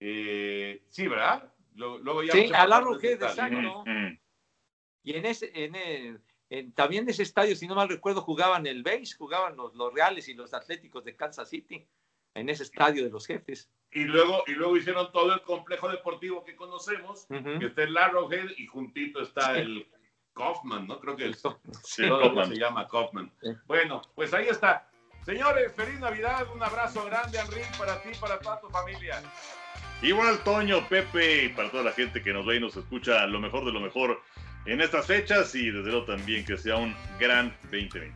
[0.00, 1.52] Eh, sí, ¿verdad?
[2.32, 3.84] Sí, al Arrowhead, exacto.
[5.02, 9.14] Y en ese, en también en ese estadio, si no mal recuerdo, jugaban el base,
[9.16, 11.86] jugaban los, los Reales y los Atléticos de Kansas City,
[12.34, 13.70] en ese estadio de los jefes.
[13.92, 18.50] Y luego, y luego hicieron todo el complejo deportivo que conocemos, que está el Arrowhead
[18.56, 19.86] y juntito está el
[20.34, 21.00] Kaufman, ¿no?
[21.00, 21.32] Creo que
[21.84, 22.48] Sí, todo Kaufman.
[22.48, 23.32] se llama Kaufman.
[23.66, 24.88] Bueno, pues ahí está.
[25.24, 29.22] Señores, feliz Navidad, un abrazo grande, Henry, para ti, para toda tu familia.
[30.02, 33.38] Igual Toño, Pepe y para toda la gente que nos ve y nos escucha lo
[33.38, 34.22] mejor de lo mejor
[34.64, 38.12] en estas fechas y desde luego también que sea un gran 2020.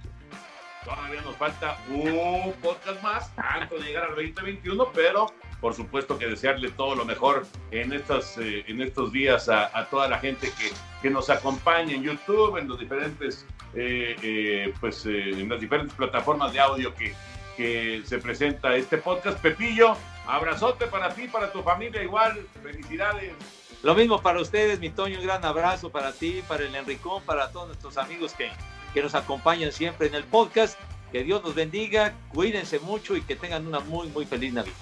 [0.85, 5.27] Todavía nos falta un podcast más antes de llegar al 2021, pero
[5.61, 9.87] por supuesto que desearle todo lo mejor en, estas, eh, en estos días a, a
[9.87, 10.71] toda la gente que,
[11.01, 15.95] que nos acompaña en YouTube, en los diferentes, eh, eh, pues, eh, en las diferentes
[15.95, 17.13] plataformas de audio que,
[17.57, 19.39] que se presenta este podcast.
[19.41, 19.97] Pepillo,
[20.27, 23.33] abrazote para ti, para tu familia, igual, felicidades.
[23.83, 27.51] Lo mismo para ustedes, mi Toño, un gran abrazo para ti, para el Enricón, para
[27.51, 28.51] todos nuestros amigos que,
[28.95, 30.79] que nos acompañan siempre en el podcast.
[31.13, 34.75] Que Dios los bendiga, cuídense mucho y que tengan una muy, muy feliz Navidad.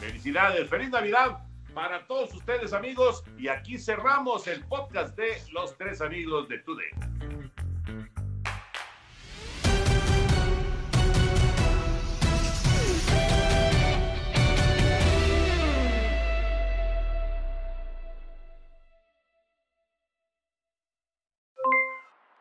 [0.00, 1.38] Felicidades, feliz Navidad
[1.74, 6.90] para todos ustedes amigos y aquí cerramos el podcast de los tres amigos de Today.